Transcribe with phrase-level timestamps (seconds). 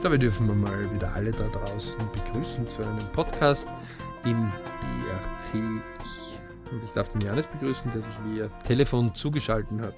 [0.00, 3.66] Dabei dürfen wir mal wieder alle da draußen begrüßen zu einem Podcast
[4.24, 4.48] im
[4.80, 5.54] BRC.
[6.70, 9.94] Und ich darf den Janis begrüßen, der sich via Telefon zugeschaltet hat.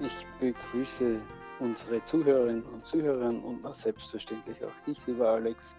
[0.00, 1.20] Ich begrüße
[1.60, 5.76] unsere Zuhörerinnen und Zuhörer und selbstverständlich auch dich, lieber Alex.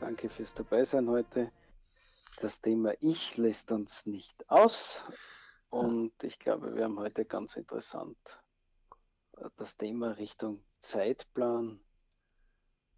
[0.00, 1.52] Danke fürs Dabeisein heute.
[2.40, 5.02] Das Thema Ich lässt uns nicht aus.
[5.68, 8.16] Und ich glaube, wir haben heute ganz interessant
[9.36, 11.80] äh, das Thema Richtung Zeitplan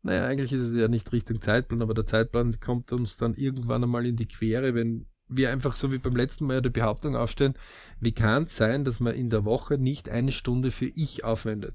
[0.03, 3.83] naja, eigentlich ist es ja nicht Richtung Zeitplan, aber der Zeitplan kommt uns dann irgendwann
[3.83, 7.55] einmal in die Quere, wenn wir einfach so wie beim letzten Mal die Behauptung aufstellen,
[8.01, 11.75] wie kann es sein, dass man in der Woche nicht eine Stunde für ich aufwendet?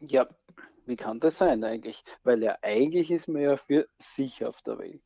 [0.00, 0.28] Ja,
[0.86, 2.04] wie kann das sein eigentlich?
[2.24, 5.02] Weil ja eigentlich ist man ja für sich auf der Welt.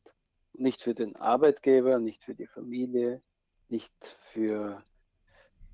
[0.53, 3.21] Nicht für den Arbeitgeber, nicht für die Familie,
[3.69, 4.83] nicht für,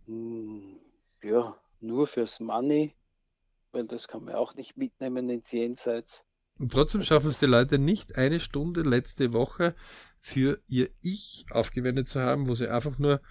[0.06, 0.80] hm,
[1.24, 2.94] ja, nur fürs Money,
[3.76, 6.24] weil das kann man auch nicht mitnehmen ins Jenseits.
[6.58, 9.76] Und trotzdem schaffen es die Leute nicht, eine Stunde letzte Woche
[10.22, 13.22] für ihr Ich aufgewendet zu haben, wo sie einfach nur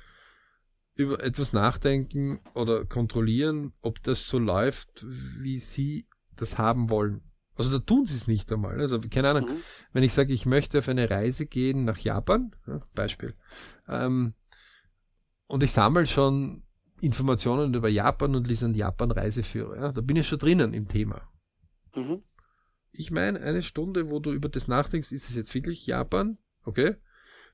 [0.94, 6.06] über etwas nachdenken oder kontrollieren, ob das so läuft, wie sie
[6.36, 7.22] das haben wollen.
[7.56, 8.80] Also da tun sie es nicht einmal.
[8.80, 9.62] Also keine Ahnung, mhm.
[9.92, 13.34] wenn ich sage, ich möchte auf eine Reise gehen nach Japan, ja, Beispiel,
[13.88, 14.34] ähm,
[15.46, 16.62] und ich sammle schon
[17.04, 19.76] Informationen über Japan und lese einen Japan-Reiseführer.
[19.76, 19.92] Ja?
[19.92, 21.28] Da bin ich schon drinnen im Thema.
[21.94, 22.22] Mhm.
[22.92, 26.38] Ich meine, eine Stunde, wo du über das nachdenkst, ist es jetzt wirklich Japan?
[26.64, 26.96] Okay,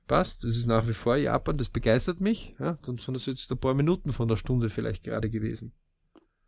[0.06, 2.54] passt, das ist nach wie vor Japan, das begeistert mich.
[2.58, 2.78] Ja?
[2.84, 5.72] Dann sind das jetzt ein paar Minuten von der Stunde vielleicht gerade gewesen.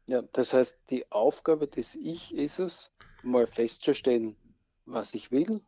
[0.06, 2.91] Ja, das heißt, die Aufgabe des Ich ist es,
[3.23, 4.36] mal festzustellen,
[4.84, 5.61] was ich will,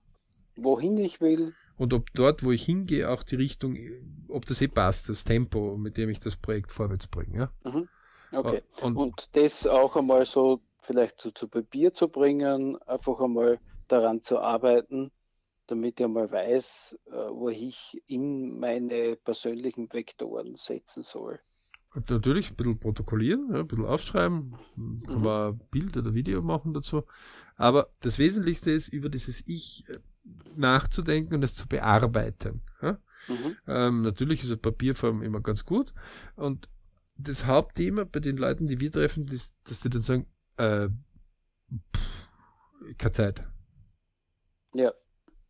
[0.56, 3.76] wohin ich will, und ob dort, wo ich hingehe, auch die Richtung,
[4.28, 7.50] ob das eh passt, das Tempo, mit dem ich das Projekt vorwärts bringe.
[7.64, 7.70] Ja?
[7.70, 7.88] Mhm.
[8.32, 8.62] Okay.
[8.80, 13.58] Und, und, das auch einmal so vielleicht so zu Papier zu bringen, einfach einmal
[13.88, 15.10] daran zu arbeiten,
[15.66, 21.38] damit ich einmal weiß, äh, wo ich in meine persönlichen Vektoren setzen soll.
[21.94, 24.56] Und natürlich ein bisschen protokollieren, ja, ein bisschen aufschreiben,
[25.06, 25.22] kann mhm.
[25.22, 27.04] man Bild oder Video machen dazu.
[27.56, 29.98] Aber das Wesentlichste ist, über dieses Ich äh,
[30.56, 32.62] nachzudenken und es zu bearbeiten.
[32.80, 32.98] Ja?
[33.28, 33.56] Mhm.
[33.66, 35.94] Ähm, natürlich ist eine Papierform immer ganz gut.
[36.36, 36.68] Und
[37.16, 40.26] das Hauptthema bei den Leuten, die wir treffen, ist, dass die dann sagen,
[40.56, 40.88] äh,
[41.94, 42.28] pff,
[42.98, 43.42] keine Zeit.
[44.74, 44.92] Ja,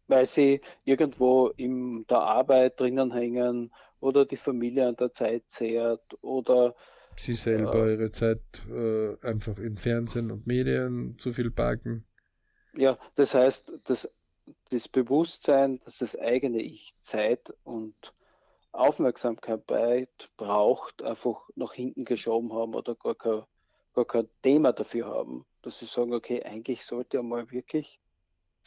[0.07, 6.03] weil sie irgendwo in der Arbeit drinnen hängen oder die Familie an der Zeit zehrt
[6.23, 6.75] oder
[7.17, 12.05] sie selber äh, ihre Zeit äh, einfach in Fernsehen und Medien zu viel parken.
[12.77, 14.11] Ja, das heißt, das
[14.71, 17.94] das Bewusstsein, dass das eigene Ich Zeit und
[18.72, 23.43] Aufmerksamkeit braucht, einfach nach hinten geschoben haben oder gar kein,
[23.94, 25.44] gar kein Thema dafür haben.
[25.62, 28.00] Dass sie sagen, okay, eigentlich sollte mal wirklich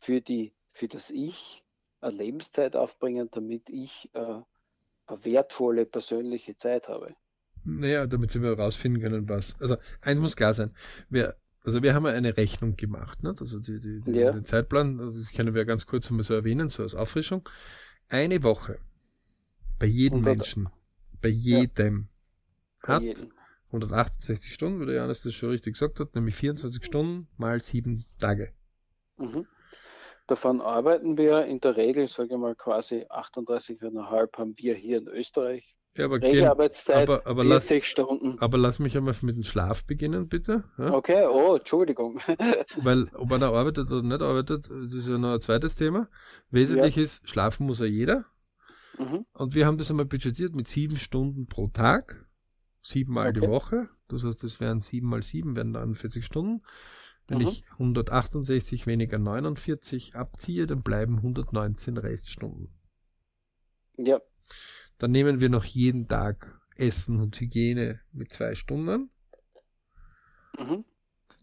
[0.01, 1.63] für, die, für das Ich
[1.99, 7.15] eine Lebenszeit aufbringen, damit ich äh, eine wertvolle persönliche Zeit habe.
[7.63, 9.59] Naja, damit sie mal herausfinden können, was.
[9.59, 10.73] Also, eins muss klar sein.
[11.09, 11.35] Wer
[11.67, 13.35] also wir haben ja eine Rechnung gemacht, ne?
[13.37, 14.31] also die, die, die ja.
[14.31, 17.47] den Zeitplan, also das können wir ganz kurz einmal so erwähnen, so als Auffrischung.
[18.07, 18.79] Eine Woche
[19.77, 20.69] bei jedem Menschen,
[21.21, 22.07] bei jedem,
[22.83, 22.87] ja.
[22.87, 23.33] hat jedem.
[23.67, 28.05] 168 Stunden, wie der Janis das schon richtig gesagt hat, nämlich 24 Stunden mal sieben
[28.17, 28.53] Tage.
[29.17, 29.45] Mhm.
[30.27, 35.07] Davon arbeiten wir in der Regel, sage ich mal, quasi 38,5 haben wir hier in
[35.09, 38.39] Österreich ja, aber Regelarbeitszeit aber, aber 40 lass, Stunden.
[38.39, 40.63] Aber lass mich einmal mit dem Schlaf beginnen, bitte.
[40.77, 40.93] Ja?
[40.93, 42.19] Okay, oh, Entschuldigung.
[42.77, 46.07] Weil, ob einer arbeitet oder nicht arbeitet, das ist ja noch ein zweites Thema.
[46.49, 47.03] Wesentlich ja.
[47.03, 48.25] ist, schlafen muss ja jeder.
[48.97, 49.25] Mhm.
[49.33, 52.27] Und wir haben das einmal budgetiert mit sieben Stunden pro Tag,
[52.81, 53.41] siebenmal okay.
[53.41, 53.89] die Woche.
[54.07, 56.61] Das heißt, das wären sieben mal sieben, wären dann 40 Stunden.
[57.27, 57.47] Wenn mhm.
[57.47, 62.69] ich 168 weniger 49 abziehe, dann bleiben 119 Reststunden.
[63.97, 64.21] Ja.
[64.97, 69.09] Dann nehmen wir noch jeden Tag Essen und Hygiene mit zwei Stunden.
[70.57, 70.85] Mhm.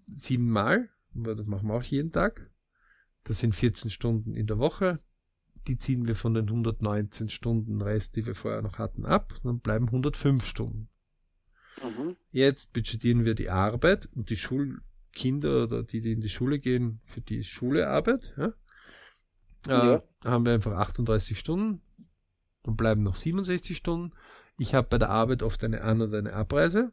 [0.07, 2.51] Siebenmal, das machen wir auch jeden Tag.
[3.25, 5.01] Das sind 14 Stunden in der Woche.
[5.67, 9.35] Die ziehen wir von den 119 Stunden Rest, die wir vorher noch hatten, ab.
[9.43, 10.89] Dann bleiben 105 Stunden.
[11.83, 12.17] Mhm.
[12.31, 17.01] Jetzt budgetieren wir die Arbeit und die Schulkinder oder die, die in die Schule gehen,
[17.05, 18.35] für die ist Schulearbeit.
[18.37, 18.53] Ja?
[19.67, 19.95] Ja.
[19.95, 21.81] Äh, haben wir einfach 38 Stunden.
[22.65, 24.13] Dann bleiben noch 67 Stunden.
[24.59, 26.93] Ich habe bei der Arbeit oft eine An- und eine Abreise.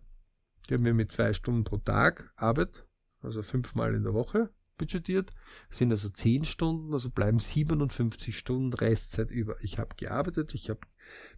[0.70, 2.86] Die haben wir mit zwei Stunden pro Tag Arbeit,
[3.22, 5.32] also fünfmal in der Woche budgetiert.
[5.70, 9.56] Sind also 10 Stunden, also bleiben 57 Stunden Restzeit über.
[9.62, 10.88] Ich habe gearbeitet, ich hab,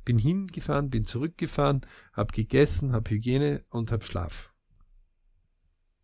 [0.06, 4.54] bin hingefahren, bin zurückgefahren, habe gegessen, habe Hygiene und habe Schlaf.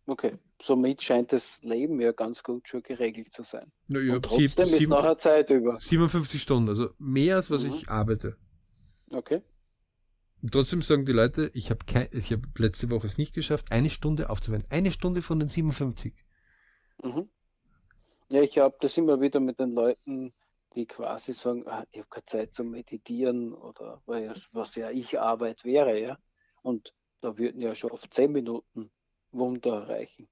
[0.06, 0.38] Okay.
[0.62, 3.72] Somit scheint das Leben ja ganz gut schon geregelt zu sein.
[3.88, 5.78] Ja, ja, Und trotzdem sieb, ist nachher Zeit über.
[5.80, 7.74] 57 Stunden, also mehr als was mhm.
[7.74, 8.36] ich arbeite.
[9.10, 9.42] Okay.
[10.42, 13.90] Und trotzdem sagen die Leute, ich habe ich habe letzte Woche es nicht geschafft, eine
[13.90, 14.70] Stunde aufzuwenden.
[14.70, 16.14] Eine Stunde von den 57.
[17.02, 17.28] Mhm.
[18.28, 20.32] Ja, ich habe das immer wieder mit den Leuten,
[20.74, 25.64] die quasi sagen, ah, ich habe keine Zeit zum Meditieren oder was ja ich Arbeit
[25.64, 26.18] wäre, ja.
[26.62, 28.90] Und da würden ja schon auf zehn Minuten
[29.32, 30.28] Wunder erreichen.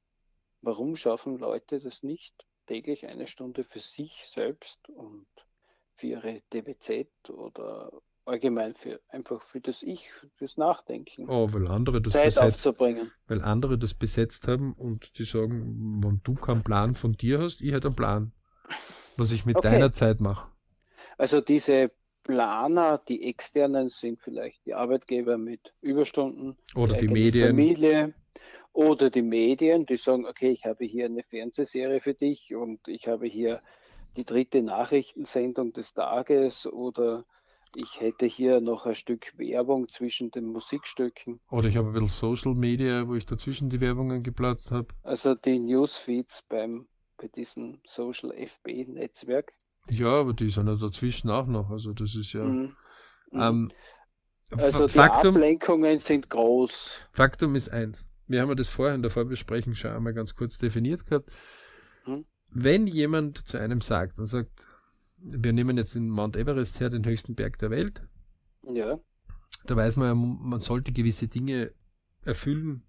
[0.60, 2.34] Warum schaffen Leute das nicht,
[2.66, 5.26] täglich eine Stunde für sich selbst und
[5.96, 7.90] für ihre DBZ oder
[8.28, 11.28] allgemein für einfach für das Ich, fürs Nachdenken.
[11.28, 13.10] Oh, weil andere das Zeit besetzt, aufzubringen.
[13.26, 17.60] Weil andere das besetzt haben und die sagen, wenn du keinen Plan von dir hast,
[17.60, 18.32] ich hätte einen Plan,
[19.16, 19.70] was ich mit okay.
[19.70, 20.50] deiner Zeit mache.
[21.16, 21.90] Also diese
[22.22, 27.46] Planer, die externen sind vielleicht die Arbeitgeber mit Überstunden oder die, die Medien.
[27.48, 28.14] Familie
[28.78, 33.08] oder die Medien, die sagen, okay, ich habe hier eine Fernsehserie für dich und ich
[33.08, 33.60] habe hier
[34.16, 37.24] die dritte Nachrichtensendung des Tages oder
[37.74, 41.40] ich hätte hier noch ein Stück Werbung zwischen den Musikstücken.
[41.50, 44.86] Oder ich habe ein bisschen Social Media, wo ich dazwischen die Werbungen geplatzt habe.
[45.02, 46.86] Also die Newsfeeds beim,
[47.16, 49.54] bei diesem Social FB-Netzwerk.
[49.90, 51.68] Ja, aber die sind ja dazwischen auch noch.
[51.70, 52.44] Also das ist ja.
[52.44, 52.76] Mhm.
[53.32, 53.40] mhm.
[53.40, 53.72] Ähm,
[54.56, 56.92] also die Faktum, Ablenkungen sind groß.
[57.12, 58.06] Faktum ist eins.
[58.28, 61.30] Wir haben ja das vorher in der Vorbesprechung schon einmal ganz kurz definiert gehabt.
[62.06, 62.24] Mhm.
[62.52, 64.66] Wenn jemand zu einem sagt und sagt,
[65.16, 68.06] wir nehmen jetzt den Mount Everest her, den höchsten Berg der Welt.
[68.62, 69.00] Ja.
[69.64, 71.72] Da weiß man ja, man sollte gewisse Dinge
[72.24, 72.84] erfüllen,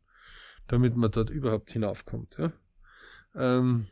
[0.68, 2.38] damit man dort überhaupt hinaufkommt.
[2.38, 2.52] Ja?
[3.36, 3.88] Ähm,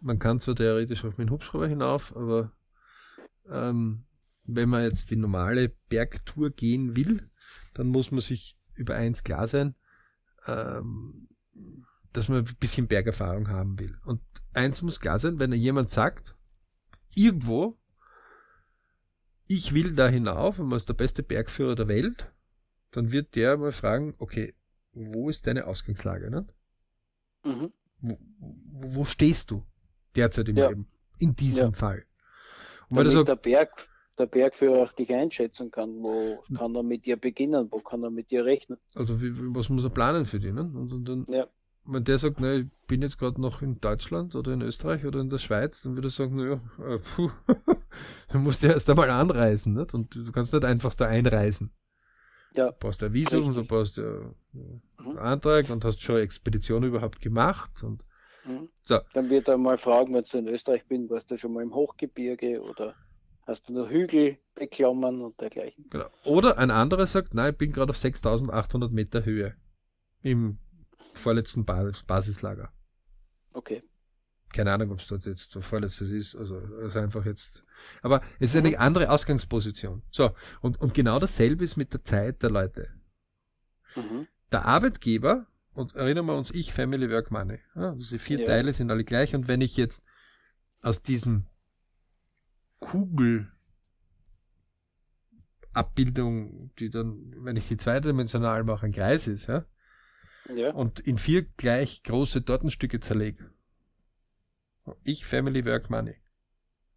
[0.00, 2.52] man kann zwar theoretisch auf mit dem Hubschrauber hinauf, aber
[3.48, 4.04] ähm,
[4.44, 7.30] wenn man jetzt die normale Bergtour gehen will,
[7.74, 9.74] dann muss man sich über eins klar sein,
[10.46, 11.28] ähm,
[12.12, 13.96] dass man ein bisschen Bergerfahrung haben will.
[14.04, 14.20] Und
[14.52, 16.36] eins muss klar sein, wenn jemand sagt,
[17.14, 17.78] irgendwo,
[19.46, 22.32] ich will da hinauf und man ist der beste Bergführer der Welt,
[22.90, 24.54] dann wird der mal fragen, okay,
[24.92, 26.30] wo ist deine Ausgangslage?
[26.30, 26.46] Ne?
[27.44, 27.72] Mhm.
[28.00, 28.18] Wo,
[28.72, 29.64] wo, stehst du
[30.16, 30.68] derzeit im ja.
[30.68, 30.88] Leben?
[31.18, 31.72] In diesem ja.
[31.72, 32.04] Fall.
[32.88, 33.88] Und Damit der, Berg,
[34.22, 38.10] der Bergführer auch dich einschätzen kann, wo kann er mit dir beginnen, wo kann er
[38.10, 38.78] mit dir rechnen.
[38.94, 40.52] Also wie, was muss er planen für dich?
[40.52, 40.62] Ne?
[40.62, 41.46] Und, und dann, ja
[41.84, 45.20] wenn der sagt, ne, ich bin jetzt gerade noch in Deutschland oder in Österreich oder
[45.20, 47.30] in der Schweiz, dann würde er sagen, naja, äh, puh,
[48.28, 49.94] dann musst du erst einmal anreisen, nicht?
[49.94, 51.72] Und du kannst nicht einfach da einreisen.
[52.54, 52.70] Ja.
[52.70, 53.56] Du brauchst ein Visum, richtig.
[53.56, 55.18] du brauchst ja einen mhm.
[55.18, 58.04] Antrag und hast schon Expedition überhaupt gemacht und
[58.44, 58.68] mhm.
[58.82, 58.98] so.
[59.14, 61.74] Dann wird er mal fragen, wenn du in Österreich bist, warst du schon mal im
[61.74, 62.94] Hochgebirge oder
[63.42, 65.86] hast du nur Hügel beklammern und dergleichen.
[65.90, 66.08] Genau.
[66.24, 69.54] Oder ein anderer sagt, nein, ich bin gerade auf 6800 Meter Höhe
[70.22, 70.58] im
[71.14, 72.72] vorletzten Bas Basislager.
[73.52, 73.82] Okay.
[74.52, 77.64] Keine Ahnung, ob es dort jetzt so vorletztes ist, also, also einfach jetzt.
[78.02, 78.76] Aber es ist eine mhm.
[78.78, 80.02] andere Ausgangsposition.
[80.10, 82.88] So, und, und genau dasselbe ist mit der Zeit der Leute.
[83.96, 84.26] Mhm.
[84.52, 87.58] Der Arbeitgeber, und erinnern wir uns, ich, Family, Work, Money.
[87.74, 88.46] Ja, diese vier ja.
[88.46, 89.34] Teile sind alle gleich.
[89.34, 90.02] Und wenn ich jetzt
[90.82, 91.46] aus diesem
[92.82, 93.48] Kugel
[95.72, 99.64] Abbildung, die dann, wenn ich sie zweidimensional mache, ein Kreis ist, ja,
[100.54, 100.72] ja.
[100.72, 103.50] und in vier gleich große Tortenstücke zerlege.
[105.02, 106.16] Ich, Family, Work, Money.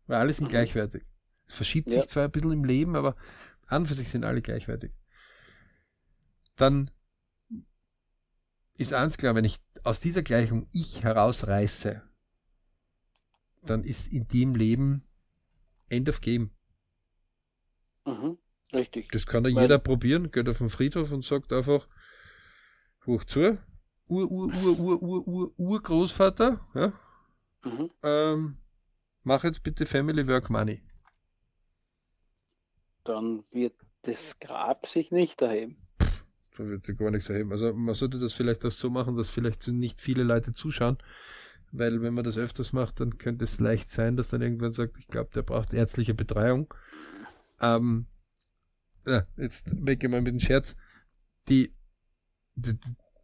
[0.07, 0.49] Weil alle sind mhm.
[0.49, 1.03] gleichwertig.
[1.47, 2.01] Es verschiebt ja.
[2.01, 3.15] sich zwar ein bisschen im Leben, aber
[3.67, 4.91] an für sich sind alle gleichwertig.
[6.55, 6.91] Dann
[8.77, 12.01] ist eins klar, wenn ich aus dieser Gleichung ich herausreiße,
[13.63, 15.03] dann ist in dem Leben
[15.89, 16.51] End of Game.
[18.05, 18.37] Mhm,
[18.73, 19.09] richtig.
[19.11, 21.87] Das kann ja jeder probieren, geht auf den Friedhof und sagt einfach,
[23.05, 23.57] hoch zu,
[24.07, 26.93] Ur, Ur, Ur, Ur, Ur, Ur, Urgroßvater, ja,
[27.63, 27.89] mhm.
[28.03, 28.57] ähm,
[29.23, 30.81] mach jetzt bitte Family Work Money.
[33.03, 35.77] Dann wird das Grab sich nicht erheben.
[36.57, 37.51] Da wird sich gar nichts erheben.
[37.51, 40.97] Also man sollte das vielleicht auch so machen, dass vielleicht nicht viele Leute zuschauen,
[41.77, 44.97] weil wenn man das öfters macht, dann könnte es leicht sein, dass dann irgendwann sagt,
[44.97, 46.73] ich glaube, der braucht ärztliche Betreuung.
[47.59, 48.07] Ähm,
[49.05, 50.75] ja, jetzt weg mal mit dem Scherz.
[51.49, 51.73] Die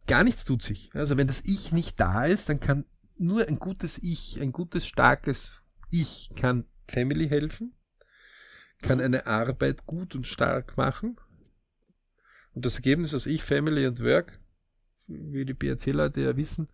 [0.06, 0.90] gar nichts tut sich.
[0.94, 2.84] Also wenn das Ich nicht da ist, dann kann
[3.16, 7.74] nur ein gutes Ich, ein gutes, starkes Ich kann Family helfen,
[8.82, 11.16] kann eine Arbeit gut und stark machen.
[12.54, 14.40] Und das Ergebnis aus Ich, Family und Work,
[15.06, 16.68] wie die BRC-Leute ja wissen,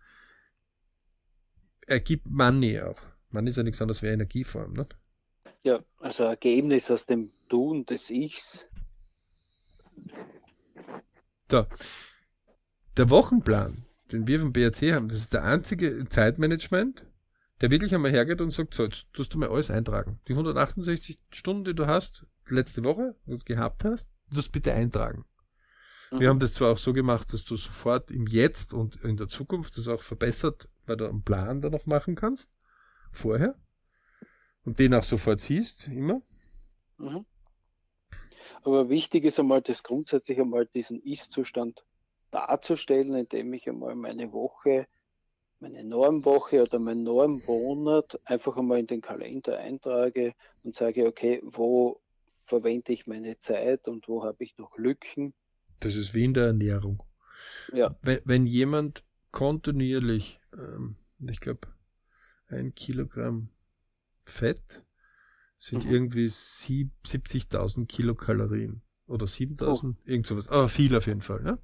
[1.89, 3.01] ergibt Money auch.
[3.31, 4.97] Money ist ja nichts anderes wie Energieform, nicht?
[5.63, 8.67] Ja, also Ergebnis aus dem Tun des Ichs.
[11.51, 11.65] So,
[12.97, 17.05] der Wochenplan den wir vom BRC haben, das ist der einzige Zeitmanagement,
[17.61, 20.19] der wirklich einmal hergeht und sagt, so, jetzt tust du mal alles eintragen.
[20.27, 23.15] Die 168 Stunden, die du hast, letzte Woche
[23.45, 25.25] gehabt hast, du tust bitte eintragen.
[26.11, 26.19] Mhm.
[26.19, 29.27] Wir haben das zwar auch so gemacht, dass du sofort im Jetzt und in der
[29.27, 32.49] Zukunft das auch verbessert, weil du einen Plan da noch machen kannst,
[33.11, 33.55] vorher,
[34.65, 36.21] und den auch sofort siehst, immer.
[36.97, 37.25] Mhm.
[38.63, 41.85] Aber wichtig ist einmal, das grundsätzlich einmal diesen Ist-Zustand
[42.31, 44.87] darzustellen, indem ich einmal meine Woche,
[45.59, 52.01] meine Normwoche oder meinen Normmonat einfach einmal in den Kalender eintrage und sage, okay, wo
[52.45, 55.33] verwende ich meine Zeit und wo habe ich noch Lücken.
[55.81, 57.03] Das ist wie in der Ernährung.
[57.71, 57.95] Ja.
[58.01, 60.95] Wenn, wenn jemand kontinuierlich, ähm,
[61.29, 61.67] ich glaube,
[62.47, 63.49] ein Kilogramm
[64.25, 64.85] Fett
[65.57, 65.91] sind mhm.
[65.91, 69.95] irgendwie 70.000 Kilokalorien oder 7.000, oh.
[70.05, 71.41] irgend sowas, aber viel auf jeden Fall.
[71.41, 71.59] Ne?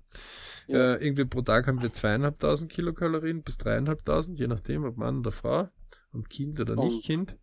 [0.68, 0.96] Ja.
[0.96, 5.32] Äh, irgendwie pro Tag haben wir zweieinhalbtausend Kilokalorien bis dreieinhalbtausend, je nachdem, ob Mann oder
[5.32, 5.70] Frau
[6.12, 7.38] und Kind oder und nicht Kind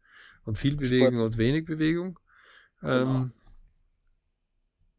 [0.45, 1.27] und viel Bewegung Sport.
[1.27, 2.19] und wenig Bewegung.
[2.83, 3.31] Ähm, genau.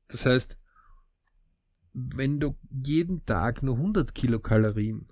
[0.08, 0.58] Das heißt,
[1.94, 5.08] wenn du jeden Tag nur 100 Kilokalorien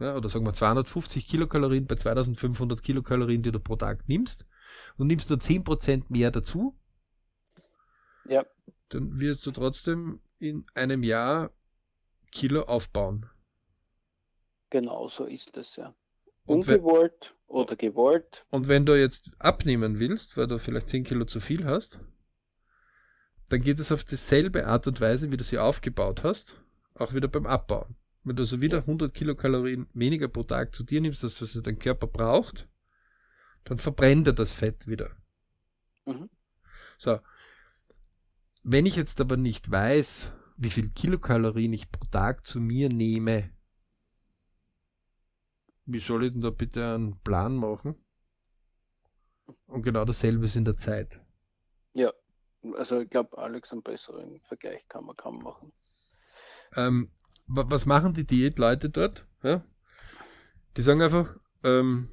[0.00, 4.46] ja, oder sagen wir 250 Kilokalorien bei 2500 Kilokalorien, die du pro Tag nimmst,
[4.96, 6.76] und nimmst du 10% mehr dazu,
[8.24, 8.44] ja.
[8.88, 11.52] dann wirst du trotzdem in einem Jahr
[12.32, 13.26] Kilo aufbauen.
[14.70, 15.94] Genau so ist es ja.
[16.46, 18.44] Ungewollt wenn, oder gewollt.
[18.50, 22.00] Und wenn du jetzt abnehmen willst, weil du vielleicht 10 Kilo zu viel hast,
[23.48, 26.60] dann geht es auf dieselbe Art und Weise, wie du sie aufgebaut hast,
[26.94, 27.96] auch wieder beim Abbauen.
[28.22, 31.78] Wenn du also wieder 100 Kilokalorien weniger pro Tag zu dir nimmst, das was dein
[31.78, 32.68] Körper braucht,
[33.64, 35.10] dann verbrennt er das Fett wieder.
[36.06, 36.30] Mhm.
[36.96, 37.20] So.
[38.62, 43.50] Wenn ich jetzt aber nicht weiß, wie viel Kilokalorien ich pro Tag zu mir nehme,
[45.86, 47.94] wie soll ich denn da bitte einen Plan machen?
[49.66, 51.23] Und genau dasselbe ist in der Zeit.
[52.76, 55.72] Also ich glaube, Alex, einen besseren Vergleich kann man kaum machen.
[56.76, 57.10] Ähm,
[57.46, 59.26] was machen die Diätleute dort?
[59.42, 59.64] Ja?
[60.76, 62.08] Die sagen einfach, ähm,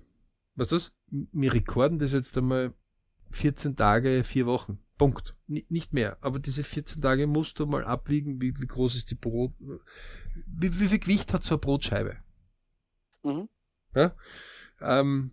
[0.55, 0.93] was das?
[1.07, 2.73] Wir rekorden das jetzt einmal
[3.31, 4.83] 14 Tage, vier Wochen.
[4.97, 5.35] Punkt.
[5.47, 6.17] N nicht mehr.
[6.21, 9.53] Aber diese 14 Tage musst du mal abwiegen, wie, wie groß ist die Brot,
[10.45, 12.17] wie, wie viel Gewicht hat so eine Brotscheibe?
[13.23, 13.49] Mhm.
[13.95, 14.13] Ja?
[14.79, 15.31] Ähm,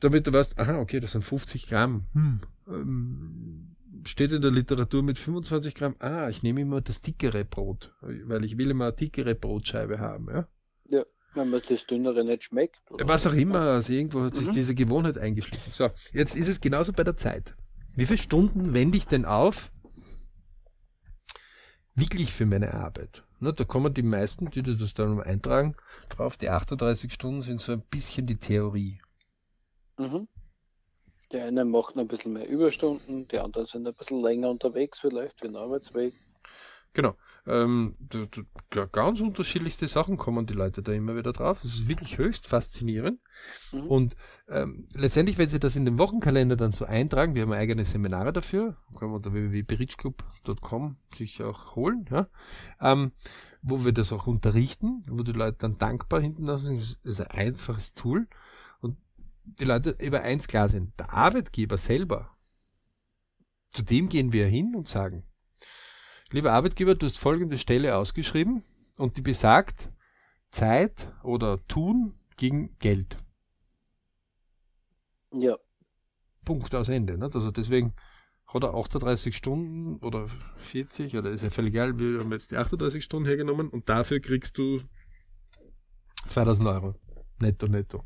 [0.00, 2.06] damit du weißt, aha, okay, das sind 50 Gramm.
[2.12, 2.40] Hm.
[2.68, 3.75] Ähm,
[4.06, 8.44] steht in der Literatur mit 25 Gramm, ah, ich nehme immer das dickere Brot, weil
[8.44, 10.28] ich will immer eine dickere Brotscheibe haben.
[10.30, 10.48] Ja,
[10.86, 12.80] ja wenn man das dünnere nicht schmeckt.
[12.90, 14.52] Was auch immer, also irgendwo hat sich mhm.
[14.52, 15.72] diese Gewohnheit eingeschlichen.
[15.72, 17.54] So, jetzt ist es genauso bei der Zeit.
[17.94, 19.70] Wie viele Stunden wende ich denn auf
[21.94, 23.24] wirklich für meine Arbeit?
[23.38, 25.76] Na, da kommen die meisten, die das dann eintragen,
[26.08, 29.00] drauf, die 38 Stunden sind so ein bisschen die Theorie.
[29.98, 30.28] Mhm.
[31.32, 35.42] Die einen machen ein bisschen mehr Überstunden, die anderen sind ein bisschen länger unterwegs, vielleicht
[35.42, 36.14] wie ein Arbeitsweg.
[36.96, 37.14] Genau.
[37.46, 37.94] Ähm,
[38.90, 41.60] ganz unterschiedlichste Sachen kommen die Leute da immer wieder drauf.
[41.62, 43.20] Das ist wirklich höchst faszinierend.
[43.70, 43.86] Mhm.
[43.86, 44.16] Und
[44.48, 48.32] ähm, letztendlich, wenn sie das in den Wochenkalender dann so eintragen, wir haben eigene Seminare
[48.32, 52.28] dafür, kann man unter www.berichclub.com sich auch holen, ja,
[52.80, 53.12] ähm,
[53.62, 56.74] wo wir das auch unterrichten, wo die Leute dann dankbar hinten lassen.
[56.74, 58.26] Das ist ein einfaches Tool
[59.46, 60.98] die Leute über eins klar sind.
[60.98, 62.36] Der Arbeitgeber selber,
[63.70, 65.24] zu dem gehen wir hin und sagen,
[66.30, 68.64] lieber Arbeitgeber, du hast folgende Stelle ausgeschrieben
[68.98, 69.90] und die besagt
[70.50, 73.16] Zeit oder Tun gegen Geld.
[75.32, 75.56] Ja.
[76.44, 77.18] Punkt aus Ende.
[77.18, 77.34] Nicht?
[77.34, 77.94] Also deswegen
[78.46, 82.56] hat er 38 Stunden oder 40 oder ist ja völlig egal, wir haben jetzt die
[82.56, 84.80] 38 Stunden hergenommen und dafür kriegst du
[86.28, 86.94] 2000 Euro.
[87.40, 88.04] Netto, netto.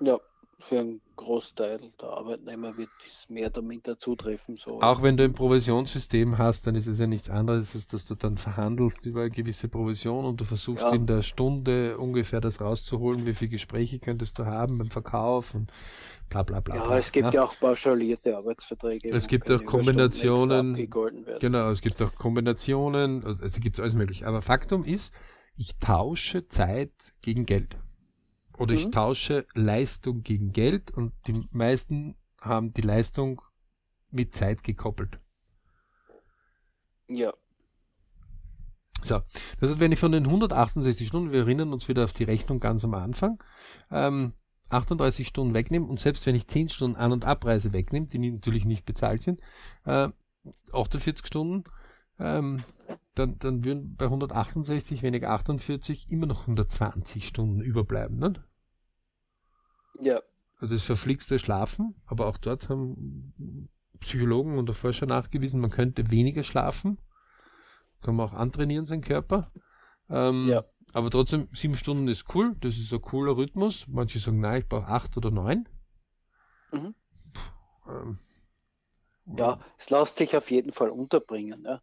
[0.00, 0.18] Ja
[0.60, 4.56] für einen Großteil der Arbeitnehmer wird es mehr damit dazu treffen.
[4.56, 4.80] So.
[4.80, 8.16] Auch wenn du ein Provisionssystem hast, dann ist es ja nichts anderes, als dass du
[8.16, 10.92] dann verhandelst über eine gewisse Provision und du versuchst ja.
[10.92, 15.70] in der Stunde ungefähr das rauszuholen, wie viele Gespräche könntest du haben beim Verkauf und
[16.28, 16.76] bla bla bla.
[16.76, 17.32] Ja, bla, es gibt ja.
[17.32, 19.10] ja auch pauschalierte Arbeitsverträge.
[19.10, 20.74] Es gibt auch Kombinationen.
[21.38, 24.26] Genau, es gibt auch Kombinationen, also gibt es alles mögliche.
[24.26, 25.14] Aber Faktum ist,
[25.56, 27.76] ich tausche Zeit gegen Geld.
[28.58, 28.80] Oder mhm.
[28.80, 33.40] ich tausche Leistung gegen Geld und die meisten haben die Leistung
[34.10, 35.18] mit Zeit gekoppelt.
[37.08, 37.32] Ja.
[39.02, 39.20] So,
[39.60, 42.58] das heißt, wenn ich von den 168 Stunden, wir erinnern uns wieder auf die Rechnung
[42.58, 43.42] ganz am Anfang,
[43.90, 44.32] ähm,
[44.70, 48.64] 38 Stunden wegnehme und selbst wenn ich 10 Stunden An- und Abreise wegnehme, die natürlich
[48.64, 49.40] nicht bezahlt sind,
[49.84, 50.08] äh,
[50.72, 51.64] 48 Stunden,
[52.18, 52.64] ähm,
[53.14, 58.34] dann, dann würden bei 168 weniger 48 immer noch 120 Stunden überbleiben, ne?
[60.00, 60.20] Ja.
[60.58, 63.32] Also das verflixte Schlafen, aber auch dort haben
[64.00, 66.98] Psychologen und Forscher nachgewiesen, man könnte weniger schlafen.
[68.02, 69.50] Kann man auch antrainieren, seinen Körper.
[70.08, 70.64] Ähm, ja.
[70.92, 73.86] Aber trotzdem, sieben Stunden ist cool, das ist ein cooler Rhythmus.
[73.88, 75.68] Manche sagen, nein, ich brauche acht oder neun.
[76.72, 76.94] Mhm.
[77.32, 78.18] Puh, ähm,
[79.36, 81.64] ja, es lässt sich auf jeden Fall unterbringen.
[81.64, 81.82] Ja.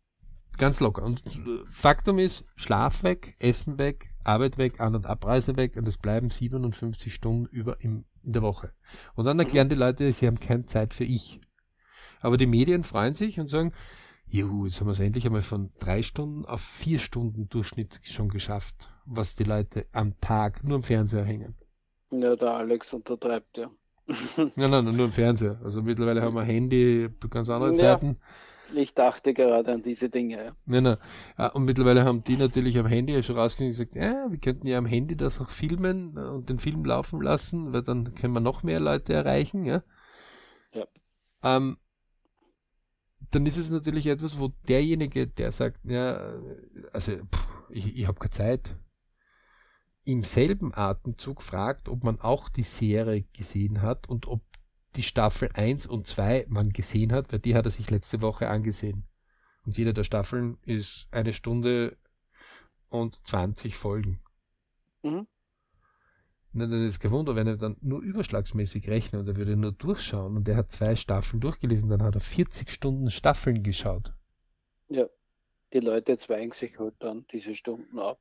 [0.57, 1.03] Ganz locker.
[1.03, 1.21] Und
[1.69, 6.29] Faktum ist, Schlaf weg, Essen weg, Arbeit weg, An- und Abreise weg und es bleiben
[6.29, 8.71] 57 Stunden über im, in der Woche.
[9.15, 11.39] Und dann erklären die Leute, sie haben keine Zeit für ich.
[12.21, 13.71] Aber die Medien freuen sich und sagen,
[14.27, 18.29] juhu, jetzt haben wir es endlich einmal von drei Stunden auf vier Stunden Durchschnitt schon
[18.29, 21.55] geschafft, was die Leute am Tag nur im Fernseher hängen.
[22.11, 23.69] Ja, der Alex untertreibt, ja.
[24.37, 25.59] nein, nein, nur im Fernseher.
[25.63, 28.17] Also mittlerweile haben wir Handy, ganz andere Zeiten.
[28.73, 30.45] Ich dachte gerade an diese Dinge.
[30.45, 30.55] Ja.
[30.65, 31.51] Nein, nein.
[31.51, 34.77] Und mittlerweile haben die natürlich am Handy schon rausgegangen und gesagt, ja, wir könnten ja
[34.77, 38.63] am Handy das auch filmen und den Film laufen lassen, weil dann können wir noch
[38.63, 39.65] mehr Leute erreichen.
[39.65, 39.83] Ja.
[40.73, 40.85] ja.
[41.43, 41.77] Ähm,
[43.31, 46.39] dann ist es natürlich etwas, wo derjenige, der sagt, ja,
[46.93, 48.75] also pff, ich, ich habe keine Zeit,
[50.05, 54.41] im selben Atemzug fragt, ob man auch die Serie gesehen hat und ob
[54.95, 58.47] die Staffel 1 und 2 man gesehen hat, weil die hat er sich letzte Woche
[58.47, 59.03] angesehen.
[59.65, 61.97] Und jede der Staffeln ist eine Stunde
[62.89, 64.21] und 20 Folgen.
[65.03, 65.27] Mhm.
[66.53, 69.73] Na, dann ist kein Wunder, wenn er dann nur überschlagsmäßig rechnet und er würde nur
[69.73, 74.13] durchschauen und er hat zwei Staffeln durchgelesen, dann hat er 40 Stunden Staffeln geschaut.
[74.87, 75.05] Ja,
[75.73, 78.19] die Leute zweigen sich halt dann diese Stunden ab.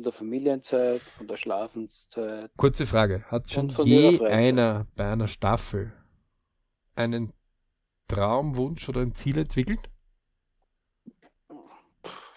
[0.00, 2.50] Von der Familienzeit, von der Schlafenszeit.
[2.56, 5.92] Kurze Frage, hat schon je einer bei einer Staffel
[6.96, 7.34] einen
[8.08, 9.90] Traumwunsch oder ein Ziel entwickelt?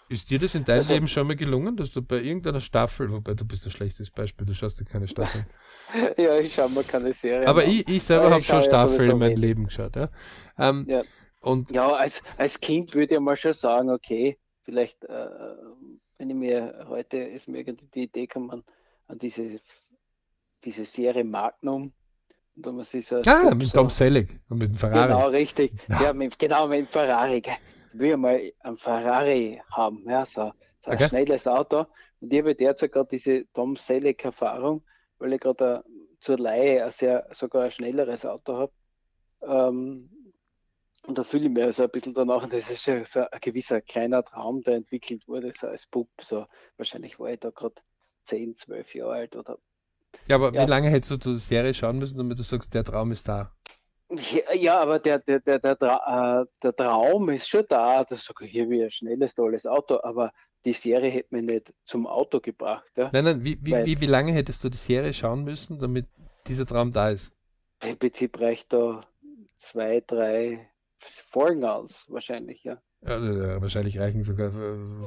[0.09, 3.09] Ist dir das in deinem also, Leben schon mal gelungen, dass du bei irgendeiner Staffel,
[3.13, 5.45] wobei du bist ein schlechtes Beispiel, du schaust dir keine Staffeln.
[6.17, 7.47] ja, ich schaue mir keine Serie.
[7.47, 9.95] Aber ich, ich selber habe schon Staffeln in meinem Leben geschaut.
[9.95, 10.09] Ja,
[10.57, 11.01] ähm, ja.
[11.39, 15.27] Und ja als, als Kind würde ich mal schon sagen, okay, vielleicht, äh,
[16.17, 18.63] wenn ich mir heute ist mir irgendwie die Idee gekommen
[19.07, 19.59] an diese,
[20.63, 21.93] diese Serie Magnum,
[22.55, 25.07] wenn man sich so ah, mit so, Tom Selleck und mit dem Ferrari.
[25.07, 25.73] Genau, richtig.
[25.87, 27.41] Ja, mit, genau, mit dem Ferrari
[27.93, 31.09] will mal einen Ferrari haben, ja, so, so ein okay.
[31.09, 31.85] schnelles Auto.
[32.19, 34.83] Und ich habe derzeit gerade diese Tom Selleck-Erfahrung,
[35.19, 35.83] weil ich gerade
[36.19, 38.71] zur Leihe ein sehr, sogar ein schnelleres Auto habe.
[39.41, 40.09] Ähm,
[41.05, 43.39] und da fühle ich mich also ein bisschen danach, und das ist schon so ein
[43.41, 46.09] gewisser kleiner Traum, der entwickelt wurde, so als Bub.
[46.21, 46.45] So,
[46.77, 47.75] wahrscheinlich war ich da gerade
[48.25, 49.57] 10, 12 Jahre alt oder.
[50.27, 50.63] Ja, aber ja.
[50.63, 53.51] wie lange hättest du die Serie schauen müssen, damit du sagst, der Traum ist da?
[54.53, 58.69] Ja, aber der, der, der, der, äh, der Traum ist schon da, das ich hier
[58.69, 60.31] wie ein schnelles, tolles Auto, aber
[60.65, 62.89] die Serie hätte mich nicht zum Auto gebracht.
[62.95, 63.09] Ja?
[63.11, 66.05] Nein, nein, wie, wie, wie, wie lange hättest du die Serie schauen müssen, damit
[66.47, 67.31] dieser Traum da ist?
[67.83, 69.01] Im Prinzip reicht da
[69.57, 70.69] zwei, drei
[71.03, 72.77] Folgen aus, wahrscheinlich, ja.
[73.05, 74.51] Ja, wahrscheinlich reichen sogar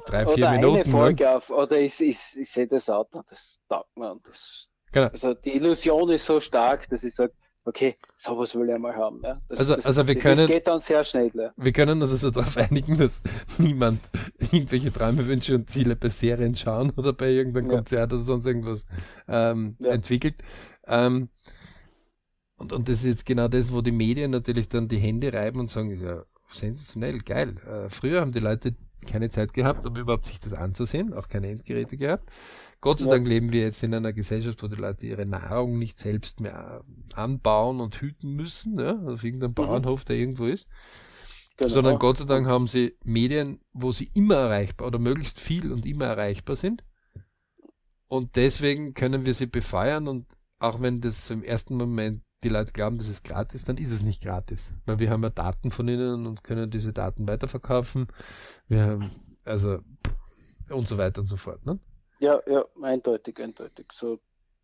[0.06, 0.76] drei, vier oder Minuten.
[0.76, 0.90] Eine ne?
[0.90, 1.36] Folge ne?
[1.36, 4.16] auf, oder ich, ich, ich sehe das Auto, das taugt mir.
[4.24, 5.08] Das, genau.
[5.08, 7.32] Also die Illusion ist so stark, dass ich sage,
[7.66, 9.20] okay, sowas will ich mal haben.
[9.22, 9.34] Ja.
[9.48, 11.30] Das, also, das, also wir das können, geht dann sehr schnell.
[11.34, 11.52] Ja.
[11.56, 13.20] Wir können uns also darauf einigen, dass
[13.58, 14.00] niemand
[14.52, 17.76] irgendwelche Träume, Wünsche und Ziele bei Serien schauen oder bei irgendeinem ja.
[17.76, 18.86] Konzert oder sonst irgendwas
[19.28, 19.90] ähm, ja.
[19.90, 20.36] entwickelt.
[20.86, 21.28] Ähm,
[22.56, 25.60] und, und das ist jetzt genau das, wo die Medien natürlich dann die Hände reiben
[25.60, 27.56] und sagen, ja, sensationell, geil.
[27.66, 28.74] Äh, früher haben die Leute
[29.06, 32.30] keine Zeit gehabt, um überhaupt sich das anzusehen, auch keine Endgeräte gehabt.
[32.80, 33.12] Gott sei ja.
[33.12, 36.84] Dank leben wir jetzt in einer Gesellschaft, wo die Leute ihre Nahrung nicht selbst mehr
[37.14, 39.54] anbauen und hüten müssen, ja, auf irgendeinem mhm.
[39.54, 40.68] Bauernhof, der irgendwo ist.
[41.56, 41.68] Genau.
[41.68, 45.86] Sondern Gott sei Dank haben sie Medien, wo sie immer erreichbar oder möglichst viel und
[45.86, 46.84] immer erreichbar sind.
[48.08, 50.26] Und deswegen können wir sie befeuern und
[50.58, 54.02] auch wenn das im ersten Moment die Leute glauben, das ist gratis, dann ist es
[54.02, 54.74] nicht gratis.
[54.84, 58.08] Weil wir haben ja Daten von ihnen und können diese Daten weiterverkaufen.
[58.68, 59.10] Wir haben,
[59.44, 59.78] also,
[60.70, 61.64] und so weiter und so fort.
[61.64, 61.78] Ne?
[62.18, 63.86] Ja, ja, eindeutig, eindeutig.
[63.92, 64.18] So,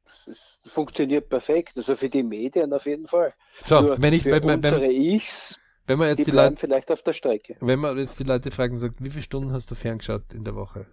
[0.04, 1.76] das, ist, funktioniert perfekt.
[1.76, 3.34] Also für die Medien auf jeden Fall.
[3.64, 6.56] So, Nur wenn ich, für wenn, unsere wenn, Ichs, wenn man jetzt die, die Leute
[6.56, 7.56] vielleicht auf der Strecke.
[7.60, 10.54] Wenn man jetzt die Leute fragen sagt, wie viele Stunden hast du ferngeschaut in der
[10.54, 10.86] Woche?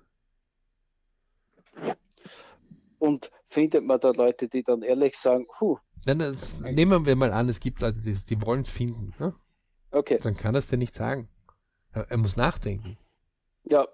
[2.97, 5.77] Und findet man da Leute, die dann ehrlich sagen, huh.
[6.05, 9.13] Nein, das, nehmen wir mal an, es gibt Leute, die, die wollen es finden.
[9.19, 9.35] Ne?
[9.91, 10.19] Okay.
[10.21, 11.27] Dann kann er es dir nicht sagen.
[11.91, 12.97] Er, er muss nachdenken.
[13.63, 13.87] Ja,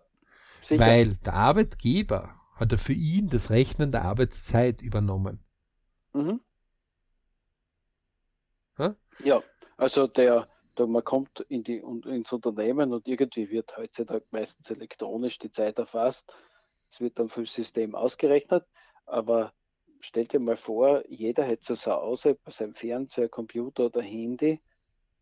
[0.61, 0.85] sicher.
[0.85, 5.39] Weil der Arbeitgeber hat er für ihn das Rechnen der Arbeitszeit übernommen.
[6.13, 6.41] Mhm.
[8.77, 8.95] Ha?
[9.23, 9.41] Ja,
[9.77, 15.39] also der, da man kommt in die, ins Unternehmen und irgendwie wird heutzutage meistens elektronisch
[15.39, 16.31] die Zeit erfasst.
[16.89, 18.65] Es wird dann vom System ausgerechnet,
[19.05, 19.53] aber
[19.99, 24.61] stell dir mal vor, jeder hätte so zu Hause bei seinem Fernseher, Computer oder Handy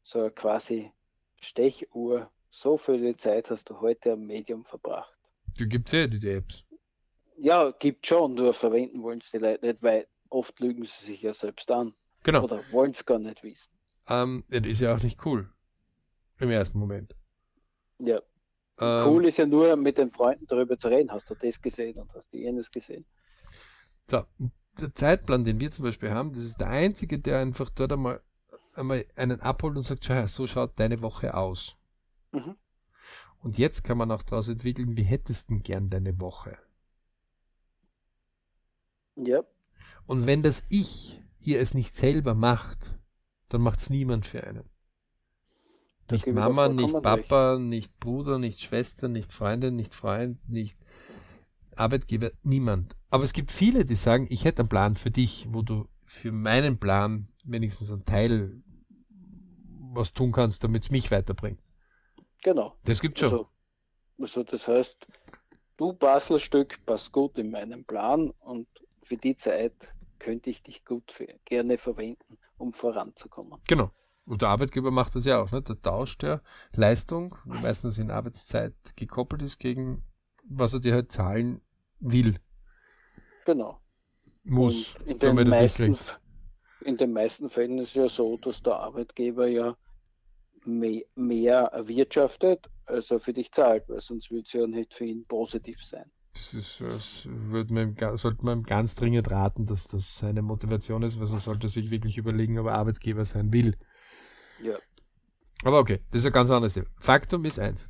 [0.04, 0.92] so eine quasi
[1.40, 2.30] Stechuhr.
[2.50, 5.18] So viel Zeit hast du heute am Medium verbracht.
[5.58, 6.64] Du gibt ja diese Apps.
[7.38, 11.22] Ja, gibt schon, nur verwenden wollen es die Leute nicht, weil oft lügen sie sich
[11.22, 11.96] ja selbst an.
[12.24, 12.44] Genau.
[12.44, 13.72] Oder wollen es gar nicht wissen.
[14.08, 15.50] Ähm, das ist ja auch nicht cool.
[16.40, 17.16] Im ersten Moment.
[18.00, 18.22] Ja.
[18.80, 21.12] Ähm, cool ist ja nur, mit den Freunden darüber zu reden.
[21.12, 23.06] Hast du das gesehen und hast du jenes gesehen?
[24.10, 24.24] So,
[24.80, 28.22] der Zeitplan, den wir zum Beispiel haben, das ist der einzige, der einfach dort einmal,
[28.74, 31.78] einmal einen abholt und sagt, schau her, so schaut deine Woche aus.
[32.32, 32.56] Mhm.
[33.40, 36.58] Und jetzt kann man auch daraus entwickeln, wie hättest du gern deine Woche?
[39.16, 39.44] Ja.
[40.06, 42.98] Und wenn das Ich hier es nicht selber macht,
[43.50, 44.64] dann macht es niemand für einen.
[46.08, 47.62] Da nicht Mama, nicht Papa, recht.
[47.62, 50.78] nicht Bruder, nicht Schwester, nicht Freundin, nicht Freund, nicht
[51.78, 52.96] Arbeitgeber, niemand.
[53.10, 56.32] Aber es gibt viele, die sagen, ich hätte einen Plan für dich, wo du für
[56.32, 58.62] meinen Plan wenigstens einen Teil
[59.94, 61.60] was tun kannst, damit es mich weiterbringt.
[62.44, 62.76] Genau.
[62.84, 63.32] Das gibt schon.
[63.32, 63.50] Also,
[64.20, 65.08] also das heißt,
[65.78, 68.68] du Baselstück passt gut in meinen Plan und
[69.04, 69.74] für die Zeit
[70.20, 73.60] könnte ich dich gut für, gerne verwenden, um voranzukommen.
[73.68, 73.92] Genau.
[74.26, 75.52] Und der Arbeitgeber macht das ja auch.
[75.52, 75.62] Ne?
[75.62, 76.42] Der tauscht ja
[76.74, 80.04] Leistung, meistens in Arbeitszeit gekoppelt ist, gegen
[80.44, 81.62] was er dir halt zahlen
[82.00, 82.36] will.
[83.46, 83.80] Genau.
[84.44, 84.96] Muss.
[85.06, 85.98] in den, meisten,
[86.82, 89.78] in den meisten Fällen ist es ja so, dass der Arbeitgeber ja
[90.66, 95.06] mehr, mehr erwirtschaftet, als er für dich zahlt, weil sonst würde es ja nicht für
[95.06, 96.12] ihn positiv sein.
[96.34, 101.28] Das ist, das man, sollte man ganz dringend raten, dass das seine Motivation ist, weil
[101.28, 103.78] sonst sollte er sich wirklich überlegen, ob er Arbeitgeber sein will.
[104.62, 104.78] Ja.
[105.64, 106.88] Aber okay, das ist ein ganz anderes Thema.
[107.00, 107.88] Faktum ist eins.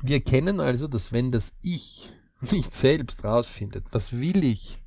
[0.00, 4.82] Wir erkennen also, dass wenn das Ich nicht selbst rausfindet, was will ich,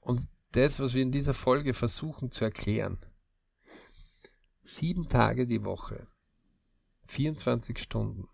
[0.00, 2.98] und das, was wir in dieser Folge versuchen zu erklären,
[4.62, 6.08] sieben Tage die Woche,
[7.06, 8.28] 24 Stunden,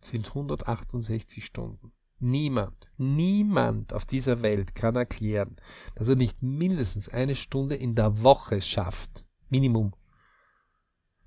[0.00, 1.92] sind 168 Stunden.
[2.18, 5.56] Niemand, niemand auf dieser Welt kann erklären,
[5.96, 9.26] dass er nicht mindestens eine Stunde in der Woche schafft.
[9.48, 9.92] Minimum.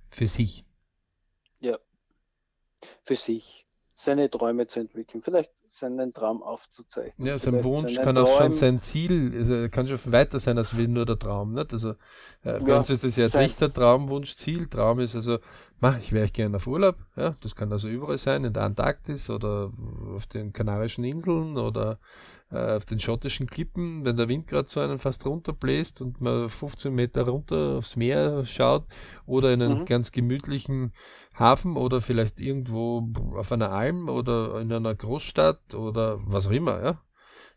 [0.10, 0.66] Für sich.
[1.60, 1.78] Ja.
[3.04, 3.65] Für sich.
[4.06, 5.24] Seine Träume zu entwickeln.
[5.24, 7.28] Vielleicht seinen Traum aufzuzeichnen.
[7.28, 10.88] Ja, sein Wunsch kann auch schon sein Ziel, also kann schon weiter sein als will
[10.88, 11.54] nur der Traum.
[11.54, 11.74] Nicht?
[11.74, 11.92] Also
[12.44, 14.68] äh, bei ja, uns ist das ja Trichter, Traum, Wunsch, Ziel.
[14.68, 15.40] Traum ist also,
[15.80, 16.98] mach, ich wäre gerne auf Urlaub.
[17.16, 19.72] Ja, das kann also überall sein, in der Antarktis oder
[20.16, 21.98] auf den Kanarischen Inseln oder
[22.52, 26.50] äh, auf den schottischen Klippen, wenn der Wind gerade so einen fast runterbläst und man
[26.50, 28.86] 15 Meter runter aufs Meer schaut
[29.26, 29.86] oder in einen mhm.
[29.86, 30.94] ganz gemütlichen
[31.38, 36.84] Hafen oder vielleicht irgendwo auf einer Alm oder in einer Großstadt oder was auch immer,
[36.84, 37.02] ja.